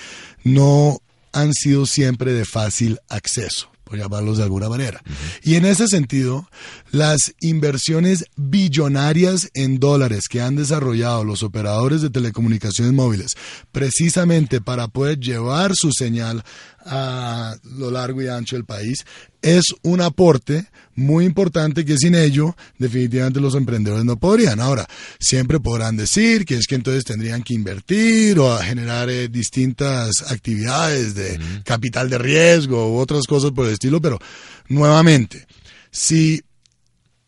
no 0.43 1.01
han 1.33 1.53
sido 1.53 1.85
siempre 1.85 2.33
de 2.33 2.45
fácil 2.45 2.99
acceso 3.09 3.70
por 3.91 3.99
llamarlos 3.99 4.37
de 4.37 4.43
alguna 4.43 4.69
manera. 4.69 5.03
Y 5.43 5.55
en 5.55 5.65
ese 5.65 5.85
sentido, 5.85 6.47
las 6.91 7.33
inversiones 7.41 8.23
billonarias 8.37 9.49
en 9.53 9.79
dólares 9.79 10.29
que 10.29 10.39
han 10.39 10.55
desarrollado 10.55 11.25
los 11.25 11.43
operadores 11.43 12.01
de 12.01 12.09
telecomunicaciones 12.09 12.93
móviles, 12.93 13.35
precisamente 13.73 14.61
para 14.61 14.87
poder 14.87 15.19
llevar 15.19 15.73
su 15.75 15.91
señal 15.91 16.45
a 16.85 17.55
lo 17.77 17.91
largo 17.91 18.21
y 18.21 18.27
ancho 18.27 18.55
del 18.55 18.65
país, 18.65 19.05
es 19.41 19.65
un 19.83 20.01
aporte 20.01 20.65
muy 20.95 21.25
importante 21.25 21.85
que 21.85 21.97
sin 21.97 22.15
ello 22.15 22.55
definitivamente 22.77 23.39
los 23.39 23.55
emprendedores 23.55 24.05
no 24.05 24.17
podrían. 24.17 24.59
Ahora, 24.59 24.87
siempre 25.19 25.59
podrán 25.59 25.97
decir 25.97 26.45
que 26.45 26.55
es 26.55 26.67
que 26.67 26.75
entonces 26.75 27.03
tendrían 27.03 27.43
que 27.43 27.53
invertir 27.53 28.39
o 28.39 28.53
a 28.53 28.63
generar 28.63 29.09
eh, 29.09 29.27
distintas 29.27 30.31
actividades 30.31 31.15
de 31.15 31.39
capital 31.63 32.09
de 32.09 32.17
riesgo 32.17 32.93
u 32.93 32.97
otras 32.97 33.25
cosas 33.25 33.51
por 33.51 33.67
el 33.67 33.73
estilo, 33.73 34.01
pero 34.01 34.19
nuevamente, 34.67 35.47
si 35.91 36.41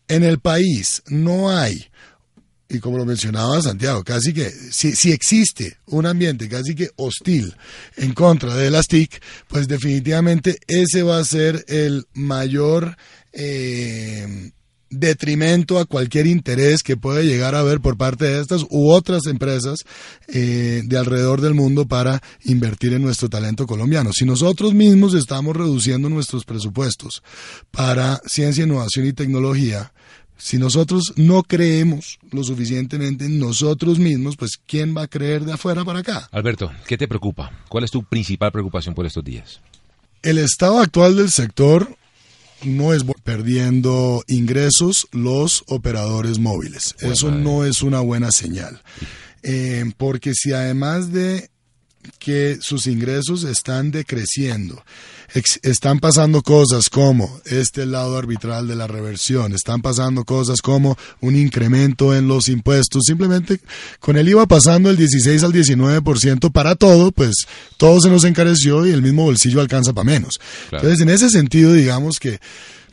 en 0.08 0.22
el 0.22 0.38
país 0.38 1.02
no 1.08 1.50
hay 1.50 1.86
y 2.74 2.80
como 2.80 2.98
lo 2.98 3.04
mencionaba 3.04 3.60
Santiago, 3.62 4.04
casi 4.04 4.32
que 4.32 4.50
si, 4.50 4.94
si 4.94 5.12
existe 5.12 5.78
un 5.86 6.06
ambiente 6.06 6.48
casi 6.48 6.74
que 6.74 6.90
hostil 6.96 7.54
en 7.96 8.12
contra 8.12 8.54
de 8.54 8.70
las 8.70 8.88
TIC, 8.88 9.22
pues 9.48 9.68
definitivamente 9.68 10.58
ese 10.66 11.02
va 11.02 11.18
a 11.18 11.24
ser 11.24 11.64
el 11.68 12.06
mayor 12.12 12.96
eh, 13.32 14.52
detrimento 14.90 15.78
a 15.78 15.86
cualquier 15.86 16.26
interés 16.26 16.82
que 16.82 16.96
pueda 16.96 17.22
llegar 17.22 17.54
a 17.54 17.60
haber 17.60 17.80
por 17.80 17.96
parte 17.96 18.26
de 18.26 18.40
estas 18.40 18.64
u 18.70 18.90
otras 18.90 19.26
empresas 19.26 19.80
eh, 20.28 20.82
de 20.84 20.98
alrededor 20.98 21.40
del 21.40 21.54
mundo 21.54 21.86
para 21.86 22.22
invertir 22.44 22.92
en 22.92 23.02
nuestro 23.02 23.28
talento 23.28 23.66
colombiano. 23.66 24.12
Si 24.12 24.24
nosotros 24.24 24.74
mismos 24.74 25.14
estamos 25.14 25.56
reduciendo 25.56 26.08
nuestros 26.08 26.44
presupuestos 26.44 27.22
para 27.70 28.20
ciencia, 28.26 28.64
innovación 28.64 29.06
y 29.06 29.12
tecnología, 29.12 29.92
si 30.36 30.58
nosotros 30.58 31.12
no 31.16 31.42
creemos 31.42 32.18
lo 32.30 32.44
suficientemente 32.44 33.26
en 33.26 33.38
nosotros 33.38 33.98
mismos, 33.98 34.36
pues 34.36 34.58
¿quién 34.66 34.96
va 34.96 35.02
a 35.02 35.08
creer 35.08 35.44
de 35.44 35.52
afuera 35.52 35.84
para 35.84 36.00
acá? 36.00 36.28
Alberto, 36.32 36.70
¿qué 36.86 36.98
te 36.98 37.08
preocupa? 37.08 37.50
¿Cuál 37.68 37.84
es 37.84 37.90
tu 37.90 38.02
principal 38.02 38.52
preocupación 38.52 38.94
por 38.94 39.06
estos 39.06 39.24
días? 39.24 39.60
el 40.24 40.38
estado 40.38 40.80
actual 40.80 41.16
del 41.16 41.30
sector 41.30 41.96
no 42.64 42.94
es 42.94 43.04
perdiendo 43.22 44.24
ingresos 44.26 45.06
los 45.12 45.64
operadores 45.66 46.38
móviles. 46.38 46.96
Eso 47.00 47.30
no 47.30 47.64
es 47.66 47.82
una 47.82 48.00
buena 48.00 48.32
señal. 48.32 48.80
Eh, 49.42 49.84
porque 49.98 50.32
si 50.32 50.54
además 50.54 51.12
de 51.12 51.50
que 52.18 52.58
sus 52.60 52.86
ingresos 52.86 53.44
están 53.44 53.90
decreciendo. 53.90 54.82
están 55.62 55.98
pasando 55.98 56.42
cosas 56.42 56.88
como 56.88 57.40
este 57.46 57.86
lado 57.86 58.16
arbitral 58.16 58.68
de 58.68 58.76
la 58.76 58.86
reversión, 58.86 59.52
están 59.52 59.82
pasando 59.82 60.24
cosas 60.24 60.62
como 60.62 60.96
un 61.20 61.34
incremento 61.34 62.14
en 62.14 62.28
los 62.28 62.48
impuestos, 62.48 63.02
simplemente 63.06 63.60
con 63.98 64.16
el 64.16 64.28
IVA 64.28 64.46
pasando 64.46 64.90
el 64.90 64.96
16 64.96 65.42
al 65.42 65.52
19% 65.52 66.52
para 66.52 66.76
todo, 66.76 67.10
pues 67.10 67.34
todo 67.76 68.00
se 68.00 68.10
nos 68.10 68.24
encareció 68.24 68.86
y 68.86 68.92
el 68.92 69.02
mismo 69.02 69.24
bolsillo 69.24 69.60
alcanza 69.60 69.92
para 69.92 70.04
menos. 70.04 70.40
Entonces, 70.70 71.00
en 71.00 71.08
ese 71.08 71.30
sentido, 71.30 71.72
digamos 71.72 72.20
que 72.20 72.38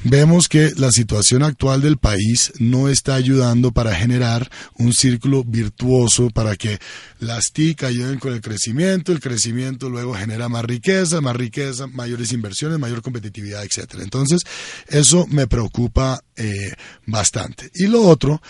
vemos 0.03 0.47
que 0.47 0.71
la 0.77 0.91
situación 0.91 1.43
actual 1.43 1.81
del 1.81 1.97
país 1.97 2.53
no 2.59 2.89
está 2.89 3.15
ayudando 3.15 3.71
para 3.71 3.93
generar 3.95 4.49
un 4.75 4.93
círculo 4.93 5.43
virtuoso 5.43 6.29
para 6.29 6.55
que 6.55 6.79
las 7.19 7.51
TIC 7.53 7.83
ayuden 7.83 8.19
con 8.19 8.33
el 8.33 8.41
crecimiento, 8.41 9.11
el 9.11 9.19
crecimiento 9.19 9.89
luego 9.89 10.13
genera 10.13 10.49
más 10.49 10.65
riqueza, 10.65 11.21
más 11.21 11.35
riqueza, 11.35 11.87
mayores 11.87 12.31
inversiones, 12.31 12.79
mayor 12.79 13.01
competitividad, 13.01 13.63
etcétera. 13.63 14.03
Entonces, 14.03 14.41
eso 14.87 15.25
me 15.27 15.47
preocupa 15.47 16.21
eh, 16.35 16.73
bastante. 17.05 17.69
Y 17.75 17.87
lo 17.87 18.01
otro 18.01 18.41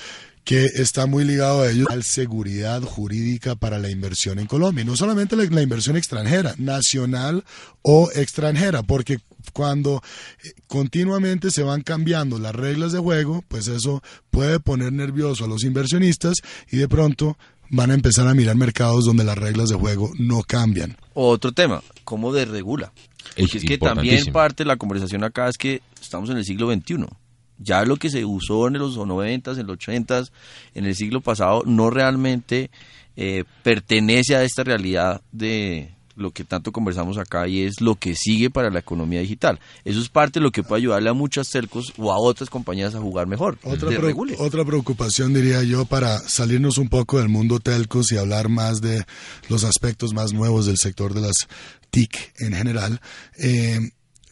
que 0.43 0.65
está 0.65 1.05
muy 1.05 1.23
ligado 1.23 1.61
a 1.61 1.69
ello, 1.69 1.85
la 1.89 2.01
seguridad 2.01 2.81
jurídica 2.81 3.55
para 3.55 3.77
la 3.77 3.89
inversión 3.89 4.39
en 4.39 4.47
Colombia. 4.47 4.81
Y 4.83 4.85
no 4.85 4.95
solamente 4.95 5.35
la, 5.35 5.61
inversión 5.61 5.97
extranjera, 5.97 6.55
nacional 6.57 7.43
o 7.81 8.09
extranjera, 8.15 8.83
porque 8.83 9.19
cuando 9.53 10.01
eh, 10.43 10.51
continuamente 10.67 11.51
se 11.51 11.63
van 11.63 11.81
cambiando 11.81 12.39
las 12.39 12.55
reglas 12.55 12.91
de 12.91 12.99
juego, 12.99 13.43
pues 13.47 13.67
eso 13.67 14.01
puede 14.29 14.59
poner 14.59 14.93
nervioso 14.93 15.45
a 15.45 15.47
los 15.47 15.63
inversionistas 15.63 16.37
y 16.71 16.77
de 16.77 16.87
pronto 16.87 17.37
van 17.69 17.91
a 17.91 17.93
empezar 17.93 18.27
a 18.27 18.33
mirar 18.33 18.55
mercados 18.55 19.05
donde 19.05 19.23
las 19.23 19.37
reglas 19.37 19.69
de 19.69 19.75
juego 19.75 20.11
no 20.17 20.41
cambian. 20.43 20.97
Otro 21.13 21.51
tema, 21.51 21.81
¿cómo 22.03 22.33
desregula? 22.33 22.91
Porque 23.37 23.57
es, 23.59 23.63
que 23.63 23.77
también 23.77 24.25
parte 24.33 24.63
de 24.63 24.67
la 24.67 24.77
conversación 24.77 25.23
acá 25.23 25.47
es 25.47 25.57
que 25.57 25.81
estamos 26.01 26.29
en 26.29 26.37
el 26.37 26.45
siglo 26.45 26.71
XXI. 26.71 27.05
Ya 27.61 27.83
lo 27.85 27.97
que 27.97 28.09
se 28.09 28.25
usó 28.25 28.67
en 28.67 28.73
los 28.73 28.97
90, 28.97 29.51
en 29.51 29.67
los 29.67 29.73
80, 29.75 30.23
en 30.73 30.85
el 30.85 30.95
siglo 30.95 31.21
pasado, 31.21 31.63
no 31.65 31.89
realmente 31.89 32.71
eh, 33.15 33.43
pertenece 33.63 34.35
a 34.35 34.43
esta 34.43 34.63
realidad 34.63 35.21
de, 35.31 35.91
lo 36.15 36.31
que 36.31 36.43
tanto 36.43 36.71
conversamos 36.71 37.17
acá 37.17 37.47
y 37.47 37.63
es 37.63 37.81
lo 37.81 37.95
que 37.95 38.15
sigue 38.15 38.49
para 38.49 38.69
la 38.69 38.79
economía 38.79 39.19
digital. 39.19 39.59
Eso 39.83 39.99
es 39.99 40.09
parte 40.09 40.39
de 40.39 40.43
lo 40.43 40.51
que 40.51 40.63
puede 40.63 40.81
ayudarle 40.81 41.09
a 41.09 41.13
muchas 41.13 41.49
telcos 41.49 41.93
o 41.97 42.11
a 42.11 42.19
otras 42.19 42.49
compañías 42.49 42.95
a 42.95 42.99
jugar 42.99 43.27
mejor. 43.27 43.57
Otra, 43.63 43.89
otra 44.37 44.65
preocupación 44.65 45.33
diría 45.33 45.63
yo 45.63 45.85
para 45.85 46.19
salirnos 46.19 46.77
un 46.77 46.89
poco 46.89 47.19
del 47.19 47.29
mundo 47.29 47.59
telcos 47.59 48.11
y 48.11 48.17
hablar 48.17 48.49
más 48.49 48.81
de 48.81 49.03
los 49.49 49.63
aspectos 49.63 50.13
más 50.13 50.33
nuevos 50.33 50.65
del 50.65 50.77
sector 50.77 51.13
de 51.13 51.21
las 51.21 51.35
TIC 51.89 52.33
en 52.39 52.53
general. 52.53 53.01
Eh, 53.37 53.79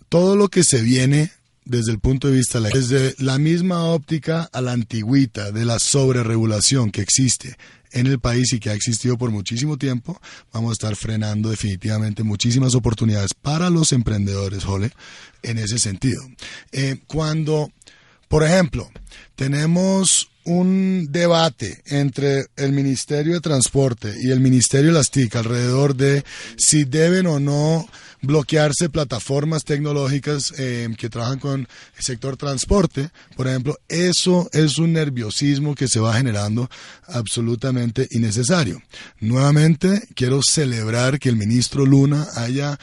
todo 0.08 0.36
lo 0.36 0.48
que 0.48 0.64
se 0.64 0.82
viene 0.82 1.32
desde 1.70 1.92
el 1.92 2.00
punto 2.00 2.28
de 2.28 2.36
vista 2.36 2.60
desde 2.60 3.16
la 3.20 3.38
misma 3.38 3.86
óptica 3.86 4.50
a 4.52 4.60
la 4.60 4.72
antigüita 4.72 5.52
de 5.52 5.66
la 5.66 5.78
sobreregulación 5.78 6.90
que 6.90 7.02
existe 7.02 7.56
en 7.92 8.08
el 8.08 8.20
país 8.20 8.52
y 8.54 8.60
que 8.60 8.72
ha 8.72 8.74
existido 8.74 9.18
por 9.18 9.32
muchísimo 9.32 9.78
tiempo, 9.78 10.20
vamos 10.52 10.72
a 10.72 10.74
estar 10.74 10.96
frenando 10.96 11.50
definitivamente 11.50 12.24
muchísimas 12.24 12.76
oportunidades 12.76 13.34
para 13.34 13.70
los 13.70 13.94
emprendedores, 13.94 14.64
Jole, 14.64 14.92
en 15.44 15.58
ese 15.58 15.80
sentido. 15.80 16.22
Eh, 16.72 16.98
cuando, 17.08 17.72
por 18.30 18.44
ejemplo, 18.44 18.90
tenemos 19.36 20.30
un 20.46 21.08
debate 21.12 21.82
entre 21.86 22.46
el 22.56 22.72
Ministerio 22.72 23.34
de 23.34 23.42
Transporte 23.42 24.16
y 24.22 24.32
el 24.32 24.40
Ministerio 24.40 24.88
de 24.88 24.98
las 24.98 25.12
TIC 25.12 25.36
alrededor 25.36 25.96
de 25.96 26.24
si 26.58 26.86
deben 26.86 27.28
o 27.28 27.40
no 27.40 27.88
bloquearse 28.22 28.90
plataformas 28.90 29.64
tecnológicas 29.64 30.54
eh, 30.58 30.90
que 30.98 31.10
trabajan 31.10 31.40
con 31.40 31.62
el 31.62 32.04
sector 32.04 32.36
transporte, 32.36 33.10
por 33.36 33.48
ejemplo, 33.48 33.78
eso 33.88 34.50
es 34.52 34.78
un 34.78 34.94
nerviosismo 34.94 35.76
que 35.76 35.88
se 35.88 36.00
va 36.00 36.14
generando 36.14 36.70
absolutamente 37.08 38.08
innecesario. 38.12 38.82
Nuevamente, 39.20 40.02
quiero 40.16 40.42
celebrar 40.42 41.20
que 41.20 41.30
el 41.30 41.38
ministro 41.38 41.86
Luna 41.86 42.28
haya 42.36 42.78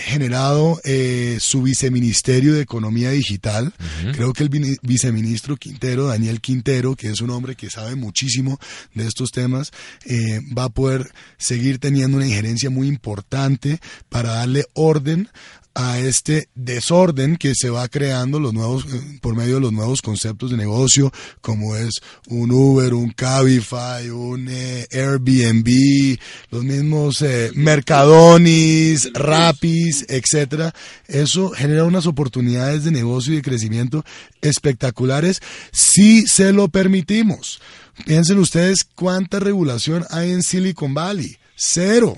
generado 0.00 0.80
eh, 0.84 1.38
su 1.40 1.62
viceministerio 1.62 2.54
de 2.54 2.62
Economía 2.62 3.10
Digital. 3.10 3.72
Creo 4.12 4.32
que 4.32 4.44
el 4.44 4.78
viceministro 4.82 5.56
Quintero, 5.56 6.06
Daniel 6.06 6.40
Quintero, 6.40 6.96
que 6.96 7.08
es 7.08 7.20
un 7.20 7.30
hombre 7.30 7.54
que 7.54 7.70
sabe 7.70 7.94
muchísimo 7.94 8.58
de 8.94 9.06
estos 9.06 9.30
temas, 9.30 9.72
eh, 10.06 10.40
va 10.56 10.64
a 10.64 10.68
poder 10.68 11.10
seguir 11.38 11.78
teniendo 11.78 12.16
una 12.16 12.26
injerencia 12.26 12.70
muy 12.70 12.88
importante 12.88 13.80
para 14.08 14.30
darle 14.30 14.64
orden 14.74 15.28
a 15.74 15.98
este 15.98 16.48
desorden 16.54 17.36
que 17.36 17.54
se 17.54 17.70
va 17.70 17.88
creando 17.88 18.40
los 18.40 18.52
nuevos 18.52 18.84
eh, 18.86 19.18
por 19.20 19.36
medio 19.36 19.54
de 19.54 19.60
los 19.60 19.72
nuevos 19.72 20.02
conceptos 20.02 20.50
de 20.50 20.56
negocio 20.56 21.12
como 21.40 21.76
es 21.76 21.94
un 22.28 22.50
Uber, 22.50 22.92
un 22.94 23.10
Cabify, 23.10 24.10
un 24.10 24.48
eh, 24.50 24.86
Airbnb, 24.90 26.18
los 26.50 26.64
mismos 26.64 27.22
eh, 27.22 27.50
Mercadonis, 27.54 29.12
Rapis, 29.14 30.06
etcétera. 30.08 30.74
Eso 31.06 31.50
genera 31.50 31.84
unas 31.84 32.06
oportunidades 32.06 32.84
de 32.84 32.90
negocio 32.90 33.32
y 33.32 33.36
de 33.36 33.42
crecimiento 33.42 34.04
espectaculares 34.40 35.40
si 35.72 36.26
se 36.26 36.52
lo 36.52 36.68
permitimos. 36.68 37.60
Piensen 38.06 38.38
ustedes 38.38 38.84
cuánta 38.84 39.38
regulación 39.38 40.04
hay 40.10 40.30
en 40.30 40.42
Silicon 40.42 40.94
Valley. 40.94 41.36
Cero 41.54 42.16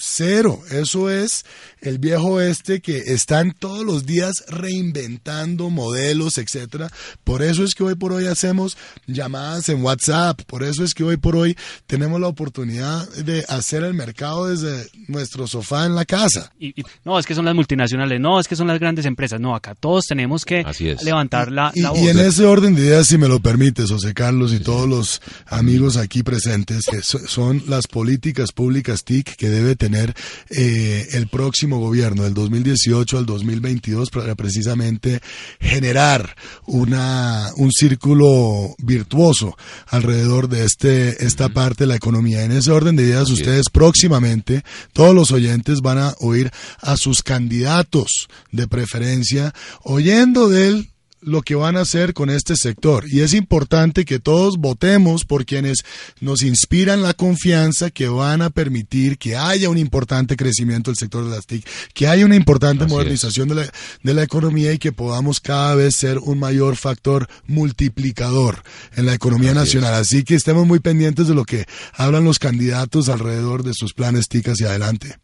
cero. 0.00 0.62
Eso 0.70 1.10
es 1.10 1.44
el 1.80 1.98
viejo 1.98 2.32
oeste 2.32 2.80
que 2.80 2.98
están 2.98 3.52
todos 3.52 3.84
los 3.84 4.06
días 4.06 4.44
reinventando 4.48 5.70
modelos, 5.70 6.38
etcétera. 6.38 6.90
Por 7.22 7.42
eso 7.42 7.64
es 7.64 7.74
que 7.74 7.84
hoy 7.84 7.94
por 7.94 8.12
hoy 8.12 8.26
hacemos 8.26 8.76
llamadas 9.06 9.68
en 9.68 9.82
WhatsApp. 9.82 10.42
Por 10.42 10.64
eso 10.64 10.84
es 10.84 10.94
que 10.94 11.04
hoy 11.04 11.16
por 11.16 11.36
hoy 11.36 11.56
tenemos 11.86 12.20
la 12.20 12.28
oportunidad 12.28 13.08
de 13.10 13.44
hacer 13.48 13.84
el 13.84 13.94
mercado 13.94 14.48
desde 14.48 14.88
nuestro 15.08 15.46
sofá 15.46 15.84
en 15.86 15.94
la 15.94 16.04
casa. 16.04 16.52
Y, 16.58 16.74
no, 17.04 17.18
es 17.18 17.26
que 17.26 17.34
son 17.34 17.44
las 17.44 17.54
multinacionales. 17.54 18.20
No, 18.20 18.40
es 18.40 18.48
que 18.48 18.56
son 18.56 18.66
las 18.66 18.80
grandes 18.80 19.04
empresas. 19.04 19.40
No, 19.40 19.54
acá 19.54 19.74
todos 19.74 20.06
tenemos 20.06 20.44
que 20.44 20.64
levantar 21.02 21.52
la, 21.52 21.72
y, 21.74 21.82
voz. 21.82 21.98
Y 21.98 22.08
en 22.08 22.18
ese 22.18 22.46
orden 22.46 22.74
de 22.74 22.82
ideas, 22.82 23.06
si 23.06 23.18
me 23.18 23.28
lo 23.28 23.40
permites, 23.40 23.90
José 23.90 24.14
Carlos 24.14 24.52
y 24.52 24.60
todos 24.60 24.88
los 24.88 25.22
amigos 25.46 25.96
aquí 25.96 26.22
presentes, 26.22 26.86
que 26.86 27.02
son 27.02 27.62
las 27.66 27.86
políticas 27.86 28.52
públicas 28.52 29.04
TIC 29.04 29.36
que 29.36 29.48
debe 29.48 29.76
tener 29.76 29.89
tener 29.90 30.14
eh, 30.50 31.08
el 31.12 31.26
próximo 31.26 31.78
gobierno, 31.78 32.22
del 32.22 32.34
2018 32.34 33.18
al 33.18 33.26
2022, 33.26 34.10
para 34.10 34.34
precisamente 34.34 35.20
generar 35.60 36.36
una, 36.66 37.48
un 37.56 37.72
círculo 37.72 38.74
virtuoso 38.78 39.56
alrededor 39.88 40.48
de 40.48 40.64
este, 40.64 41.24
esta 41.24 41.48
parte 41.48 41.84
de 41.84 41.88
la 41.88 41.96
economía. 41.96 42.44
En 42.44 42.52
ese 42.52 42.70
orden 42.70 42.94
de 42.96 43.02
ideas, 43.04 43.30
ustedes 43.30 43.66
próximamente, 43.72 44.62
todos 44.92 45.14
los 45.14 45.32
oyentes 45.32 45.80
van 45.82 45.98
a 45.98 46.14
oír 46.20 46.50
a 46.80 46.96
sus 46.96 47.22
candidatos 47.22 48.28
de 48.52 48.68
preferencia, 48.68 49.52
oyendo 49.82 50.48
de 50.48 50.68
él 50.68 50.89
lo 51.20 51.42
que 51.42 51.54
van 51.54 51.76
a 51.76 51.82
hacer 51.82 52.14
con 52.14 52.30
este 52.30 52.56
sector. 52.56 53.04
Y 53.08 53.20
es 53.20 53.34
importante 53.34 54.04
que 54.04 54.18
todos 54.18 54.56
votemos 54.58 55.24
por 55.24 55.44
quienes 55.44 55.78
nos 56.20 56.42
inspiran 56.42 57.02
la 57.02 57.14
confianza 57.14 57.90
que 57.90 58.08
van 58.08 58.42
a 58.42 58.50
permitir 58.50 59.18
que 59.18 59.36
haya 59.36 59.68
un 59.68 59.78
importante 59.78 60.36
crecimiento 60.36 60.90
del 60.90 60.96
sector 60.96 61.24
de 61.24 61.30
las 61.30 61.46
TIC, 61.46 61.66
que 61.94 62.08
haya 62.08 62.24
una 62.24 62.36
importante 62.36 62.86
modernización 62.86 63.48
de 63.48 63.54
la, 63.56 63.72
de 64.02 64.14
la, 64.14 64.22
economía 64.22 64.72
y 64.72 64.78
que 64.78 64.92
podamos 64.92 65.40
cada 65.40 65.74
vez 65.74 65.96
ser 65.96 66.18
un 66.18 66.38
mayor 66.38 66.76
factor 66.76 67.28
multiplicador 67.46 68.62
en 68.96 69.06
la 69.06 69.14
economía 69.14 69.54
nacional. 69.54 69.94
Así 69.94 70.24
que 70.24 70.34
estemos 70.34 70.66
muy 70.66 70.80
pendientes 70.80 71.26
de 71.26 71.34
lo 71.34 71.44
que 71.44 71.66
hablan 71.94 72.24
los 72.24 72.38
candidatos 72.38 73.08
alrededor 73.08 73.62
de 73.62 73.74
sus 73.74 73.92
planes 73.92 74.28
TIC 74.28 74.48
hacia 74.48 74.68
adelante. 74.68 75.16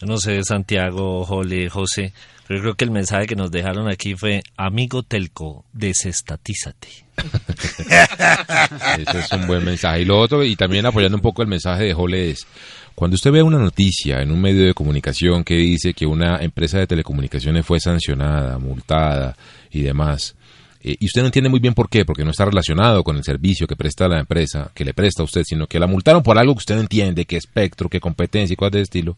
Yo 0.00 0.06
no 0.06 0.18
sé, 0.18 0.42
Santiago, 0.44 1.24
Jole, 1.24 1.70
José, 1.70 2.12
pero 2.46 2.60
creo 2.60 2.74
que 2.74 2.84
el 2.84 2.90
mensaje 2.90 3.26
que 3.26 3.34
nos 3.36 3.50
dejaron 3.50 3.88
aquí 3.88 4.14
fue, 4.14 4.42
amigo 4.56 5.02
Telco, 5.02 5.64
desestatízate. 5.72 6.88
Ese 8.98 9.18
es 9.18 9.32
un 9.32 9.46
buen 9.46 9.64
mensaje. 9.64 10.02
Y 10.02 10.04
lo 10.04 10.18
otro, 10.18 10.44
y 10.44 10.54
también 10.54 10.86
apoyando 10.86 11.16
un 11.16 11.22
poco 11.22 11.42
el 11.42 11.48
mensaje 11.48 11.84
de 11.84 11.94
Jole, 11.94 12.30
es, 12.30 12.46
cuando 12.94 13.14
usted 13.14 13.32
ve 13.32 13.42
una 13.42 13.58
noticia 13.58 14.20
en 14.22 14.30
un 14.30 14.40
medio 14.40 14.64
de 14.66 14.74
comunicación 14.74 15.44
que 15.44 15.54
dice 15.54 15.92
que 15.94 16.06
una 16.06 16.38
empresa 16.38 16.78
de 16.78 16.86
telecomunicaciones 16.86 17.64
fue 17.64 17.80
sancionada, 17.80 18.58
multada 18.58 19.36
y 19.70 19.82
demás, 19.82 20.36
eh, 20.82 20.96
y 21.00 21.06
usted 21.06 21.22
no 21.22 21.26
entiende 21.26 21.50
muy 21.50 21.58
bien 21.58 21.74
por 21.74 21.88
qué, 21.88 22.04
porque 22.04 22.24
no 22.24 22.30
está 22.30 22.44
relacionado 22.44 23.02
con 23.02 23.16
el 23.16 23.24
servicio 23.24 23.66
que 23.66 23.74
presta 23.74 24.06
la 24.06 24.20
empresa, 24.20 24.70
que 24.72 24.84
le 24.84 24.94
presta 24.94 25.22
a 25.22 25.24
usted, 25.24 25.42
sino 25.44 25.66
que 25.66 25.80
la 25.80 25.88
multaron 25.88 26.22
por 26.22 26.38
algo 26.38 26.54
que 26.54 26.60
usted 26.60 26.76
no 26.76 26.82
entiende, 26.82 27.24
que 27.24 27.36
espectro, 27.36 27.88
que 27.88 27.98
competencia 27.98 28.54
y 28.54 28.56
cosas 28.56 28.72
de 28.72 28.80
estilo, 28.82 29.16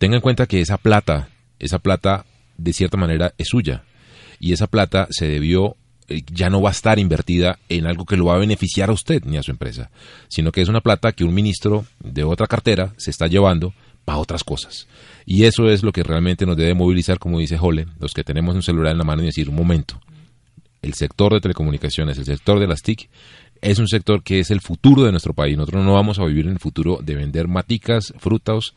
tenga 0.00 0.16
en 0.16 0.22
cuenta 0.22 0.46
que 0.46 0.62
esa 0.62 0.78
plata, 0.78 1.28
esa 1.58 1.78
plata 1.78 2.24
de 2.56 2.72
cierta 2.72 2.96
manera 2.96 3.34
es 3.36 3.48
suya. 3.48 3.84
Y 4.40 4.54
esa 4.54 4.66
plata 4.66 5.06
se 5.10 5.28
debió 5.28 5.76
eh, 6.08 6.22
ya 6.32 6.48
no 6.48 6.62
va 6.62 6.70
a 6.70 6.72
estar 6.72 6.98
invertida 6.98 7.58
en 7.68 7.86
algo 7.86 8.06
que 8.06 8.16
lo 8.16 8.24
va 8.24 8.36
a 8.36 8.38
beneficiar 8.38 8.88
a 8.88 8.94
usted 8.94 9.22
ni 9.26 9.36
a 9.36 9.42
su 9.42 9.50
empresa, 9.50 9.90
sino 10.28 10.52
que 10.52 10.62
es 10.62 10.70
una 10.70 10.80
plata 10.80 11.12
que 11.12 11.22
un 11.22 11.34
ministro 11.34 11.84
de 12.02 12.24
otra 12.24 12.46
cartera 12.46 12.94
se 12.96 13.10
está 13.10 13.26
llevando 13.26 13.74
para 14.06 14.16
otras 14.16 14.42
cosas. 14.42 14.88
Y 15.26 15.44
eso 15.44 15.68
es 15.68 15.82
lo 15.82 15.92
que 15.92 16.02
realmente 16.02 16.46
nos 16.46 16.56
debe 16.56 16.72
movilizar, 16.72 17.18
como 17.18 17.38
dice 17.38 17.58
Jole, 17.58 17.86
los 17.98 18.14
que 18.14 18.24
tenemos 18.24 18.54
un 18.54 18.62
celular 18.62 18.92
en 18.92 18.98
la 18.98 19.04
mano 19.04 19.22
y 19.22 19.26
decir, 19.26 19.50
un 19.50 19.56
momento, 19.56 20.00
el 20.80 20.94
sector 20.94 21.34
de 21.34 21.42
telecomunicaciones, 21.42 22.16
el 22.16 22.24
sector 22.24 22.58
de 22.58 22.68
las 22.68 22.80
TIC, 22.80 23.10
es 23.60 23.78
un 23.78 23.86
sector 23.86 24.22
que 24.22 24.40
es 24.40 24.50
el 24.50 24.62
futuro 24.62 25.04
de 25.04 25.10
nuestro 25.10 25.34
país. 25.34 25.58
Nosotros 25.58 25.84
no 25.84 25.92
vamos 25.92 26.18
a 26.18 26.24
vivir 26.24 26.46
en 26.46 26.52
el 26.52 26.58
futuro 26.58 27.00
de 27.02 27.14
vender 27.14 27.48
maticas, 27.48 28.14
frutas, 28.18 28.72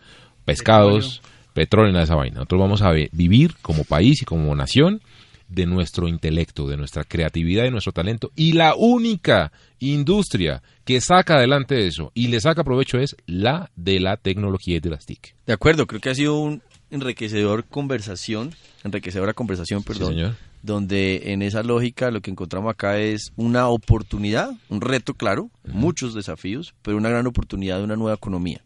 pescados, 0.45 1.21
petróleo, 1.53 1.89
y 1.89 1.93
nada 1.93 2.05
de 2.05 2.05
esa 2.05 2.15
vaina. 2.15 2.35
Nosotros 2.35 2.61
vamos 2.61 2.81
a 2.81 2.91
vivir 2.91 3.55
como 3.61 3.83
país 3.83 4.21
y 4.21 4.25
como 4.25 4.53
nación 4.55 5.01
de 5.47 5.65
nuestro 5.65 6.07
intelecto, 6.07 6.67
de 6.67 6.77
nuestra 6.77 7.03
creatividad 7.03 7.65
y 7.65 7.71
nuestro 7.71 7.93
talento. 7.93 8.31
Y 8.35 8.53
la 8.53 8.75
única 8.75 9.51
industria 9.79 10.63
que 10.83 10.99
saca 10.99 11.35
adelante 11.35 11.87
eso 11.87 12.11
y 12.13 12.27
le 12.27 12.39
saca 12.39 12.63
provecho 12.63 12.97
es 12.97 13.15
la 13.25 13.69
de 13.75 13.99
la 13.99 14.17
tecnología 14.17 14.77
y 14.77 14.79
de 14.79 14.89
las 14.89 15.05
TIC. 15.05 15.35
De 15.45 15.53
acuerdo, 15.53 15.85
creo 15.85 16.01
que 16.01 16.09
ha 16.09 16.15
sido 16.15 16.37
un 16.37 16.61
enriquecedor 16.89 17.65
conversación, 17.65 18.53
enriquecedora 18.83 19.33
conversación, 19.33 19.83
perdón, 19.83 20.35
donde 20.61 21.33
en 21.33 21.41
esa 21.41 21.61
lógica 21.61 22.11
lo 22.11 22.21
que 22.21 22.31
encontramos 22.31 22.71
acá 22.71 22.99
es 22.99 23.31
una 23.35 23.67
oportunidad, 23.67 24.51
un 24.69 24.81
reto, 24.81 25.13
claro, 25.13 25.49
muchos 25.65 26.13
desafíos, 26.13 26.73
pero 26.81 26.97
una 26.97 27.09
gran 27.09 27.27
oportunidad 27.27 27.79
de 27.79 27.83
una 27.83 27.95
nueva 27.95 28.15
economía 28.15 28.61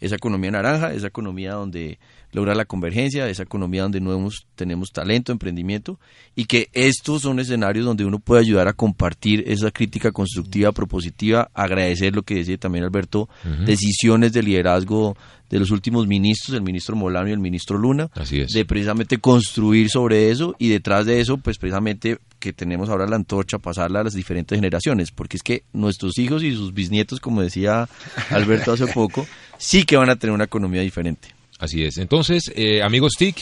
esa 0.00 0.16
economía 0.16 0.50
naranja, 0.50 0.92
esa 0.92 1.06
economía 1.06 1.52
donde 1.52 1.98
logra 2.32 2.54
la 2.54 2.64
convergencia, 2.64 3.28
esa 3.28 3.42
economía 3.42 3.82
donde 3.82 4.00
nuevos 4.00 4.46
tenemos 4.54 4.90
talento, 4.92 5.32
emprendimiento, 5.32 5.98
y 6.36 6.44
que 6.44 6.68
estos 6.72 7.22
son 7.22 7.40
escenarios 7.40 7.86
donde 7.86 8.04
uno 8.04 8.18
puede 8.18 8.42
ayudar 8.42 8.68
a 8.68 8.72
compartir 8.72 9.44
esa 9.46 9.70
crítica 9.70 10.12
constructiva, 10.12 10.72
propositiva, 10.72 11.50
agradecer 11.54 12.14
lo 12.14 12.22
que 12.22 12.36
decía 12.36 12.58
también 12.58 12.84
Alberto, 12.84 13.28
decisiones 13.64 14.32
de 14.32 14.42
liderazgo 14.42 15.16
de 15.48 15.58
los 15.58 15.70
últimos 15.70 16.06
ministros, 16.06 16.54
el 16.54 16.62
ministro 16.62 16.94
Molano 16.94 17.28
y 17.28 17.32
el 17.32 17.38
ministro 17.38 17.78
Luna, 17.78 18.10
de 18.52 18.64
precisamente 18.66 19.18
construir 19.18 19.88
sobre 19.88 20.30
eso 20.30 20.54
y 20.58 20.68
detrás 20.68 21.06
de 21.06 21.20
eso, 21.20 21.38
pues 21.38 21.58
precisamente 21.58 22.18
que 22.38 22.52
tenemos 22.52 22.88
ahora 22.88 23.06
la 23.06 23.16
antorcha, 23.16 23.58
pasarla 23.58 24.00
a 24.00 24.04
las 24.04 24.14
diferentes 24.14 24.56
generaciones, 24.56 25.10
porque 25.10 25.38
es 25.38 25.42
que 25.42 25.64
nuestros 25.72 26.18
hijos 26.18 26.42
y 26.42 26.54
sus 26.54 26.74
bisnietos, 26.74 27.20
como 27.20 27.42
decía 27.42 27.88
Alberto 28.30 28.72
hace 28.72 28.86
poco, 28.94 29.26
sí 29.56 29.84
que 29.84 29.96
van 29.96 30.10
a 30.10 30.16
tener 30.16 30.34
una 30.34 30.44
economía 30.44 30.82
diferente. 30.82 31.37
Así 31.58 31.84
es. 31.84 31.98
Entonces, 31.98 32.52
eh, 32.54 32.82
amigos 32.82 33.14
TIC, 33.18 33.36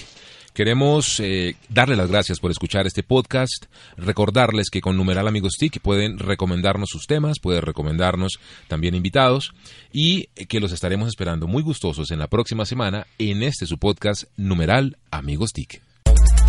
queremos 0.54 1.20
eh, 1.20 1.54
darles 1.68 1.98
las 1.98 2.10
gracias 2.10 2.40
por 2.40 2.50
escuchar 2.50 2.86
este 2.86 3.02
podcast, 3.02 3.66
recordarles 3.98 4.70
que 4.70 4.80
con 4.80 4.96
numeral 4.96 5.28
amigos 5.28 5.56
TIC 5.58 5.80
pueden 5.80 6.18
recomendarnos 6.18 6.88
sus 6.88 7.06
temas, 7.06 7.38
pueden 7.40 7.62
recomendarnos 7.62 8.38
también 8.68 8.94
invitados 8.94 9.52
y 9.92 10.28
que 10.48 10.60
los 10.60 10.72
estaremos 10.72 11.08
esperando 11.08 11.46
muy 11.46 11.62
gustosos 11.62 12.10
en 12.10 12.18
la 12.18 12.28
próxima 12.28 12.64
semana 12.64 13.06
en 13.18 13.42
este 13.42 13.66
su 13.66 13.76
podcast 13.76 14.24
numeral 14.36 14.96
amigos 15.10 15.52
TIC. 15.52 15.82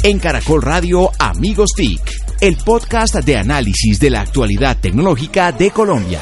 En 0.03 0.19
Caracol 0.19 0.62
Radio 0.62 1.12
Amigos 1.19 1.71
TIC, 1.75 1.99
el 2.39 2.56
podcast 2.58 3.15
de 3.15 3.36
análisis 3.36 3.99
de 3.99 4.10
la 4.10 4.21
actualidad 4.21 4.80
tecnológica 4.80 5.51
de 5.51 5.71
Colombia. 5.71 6.21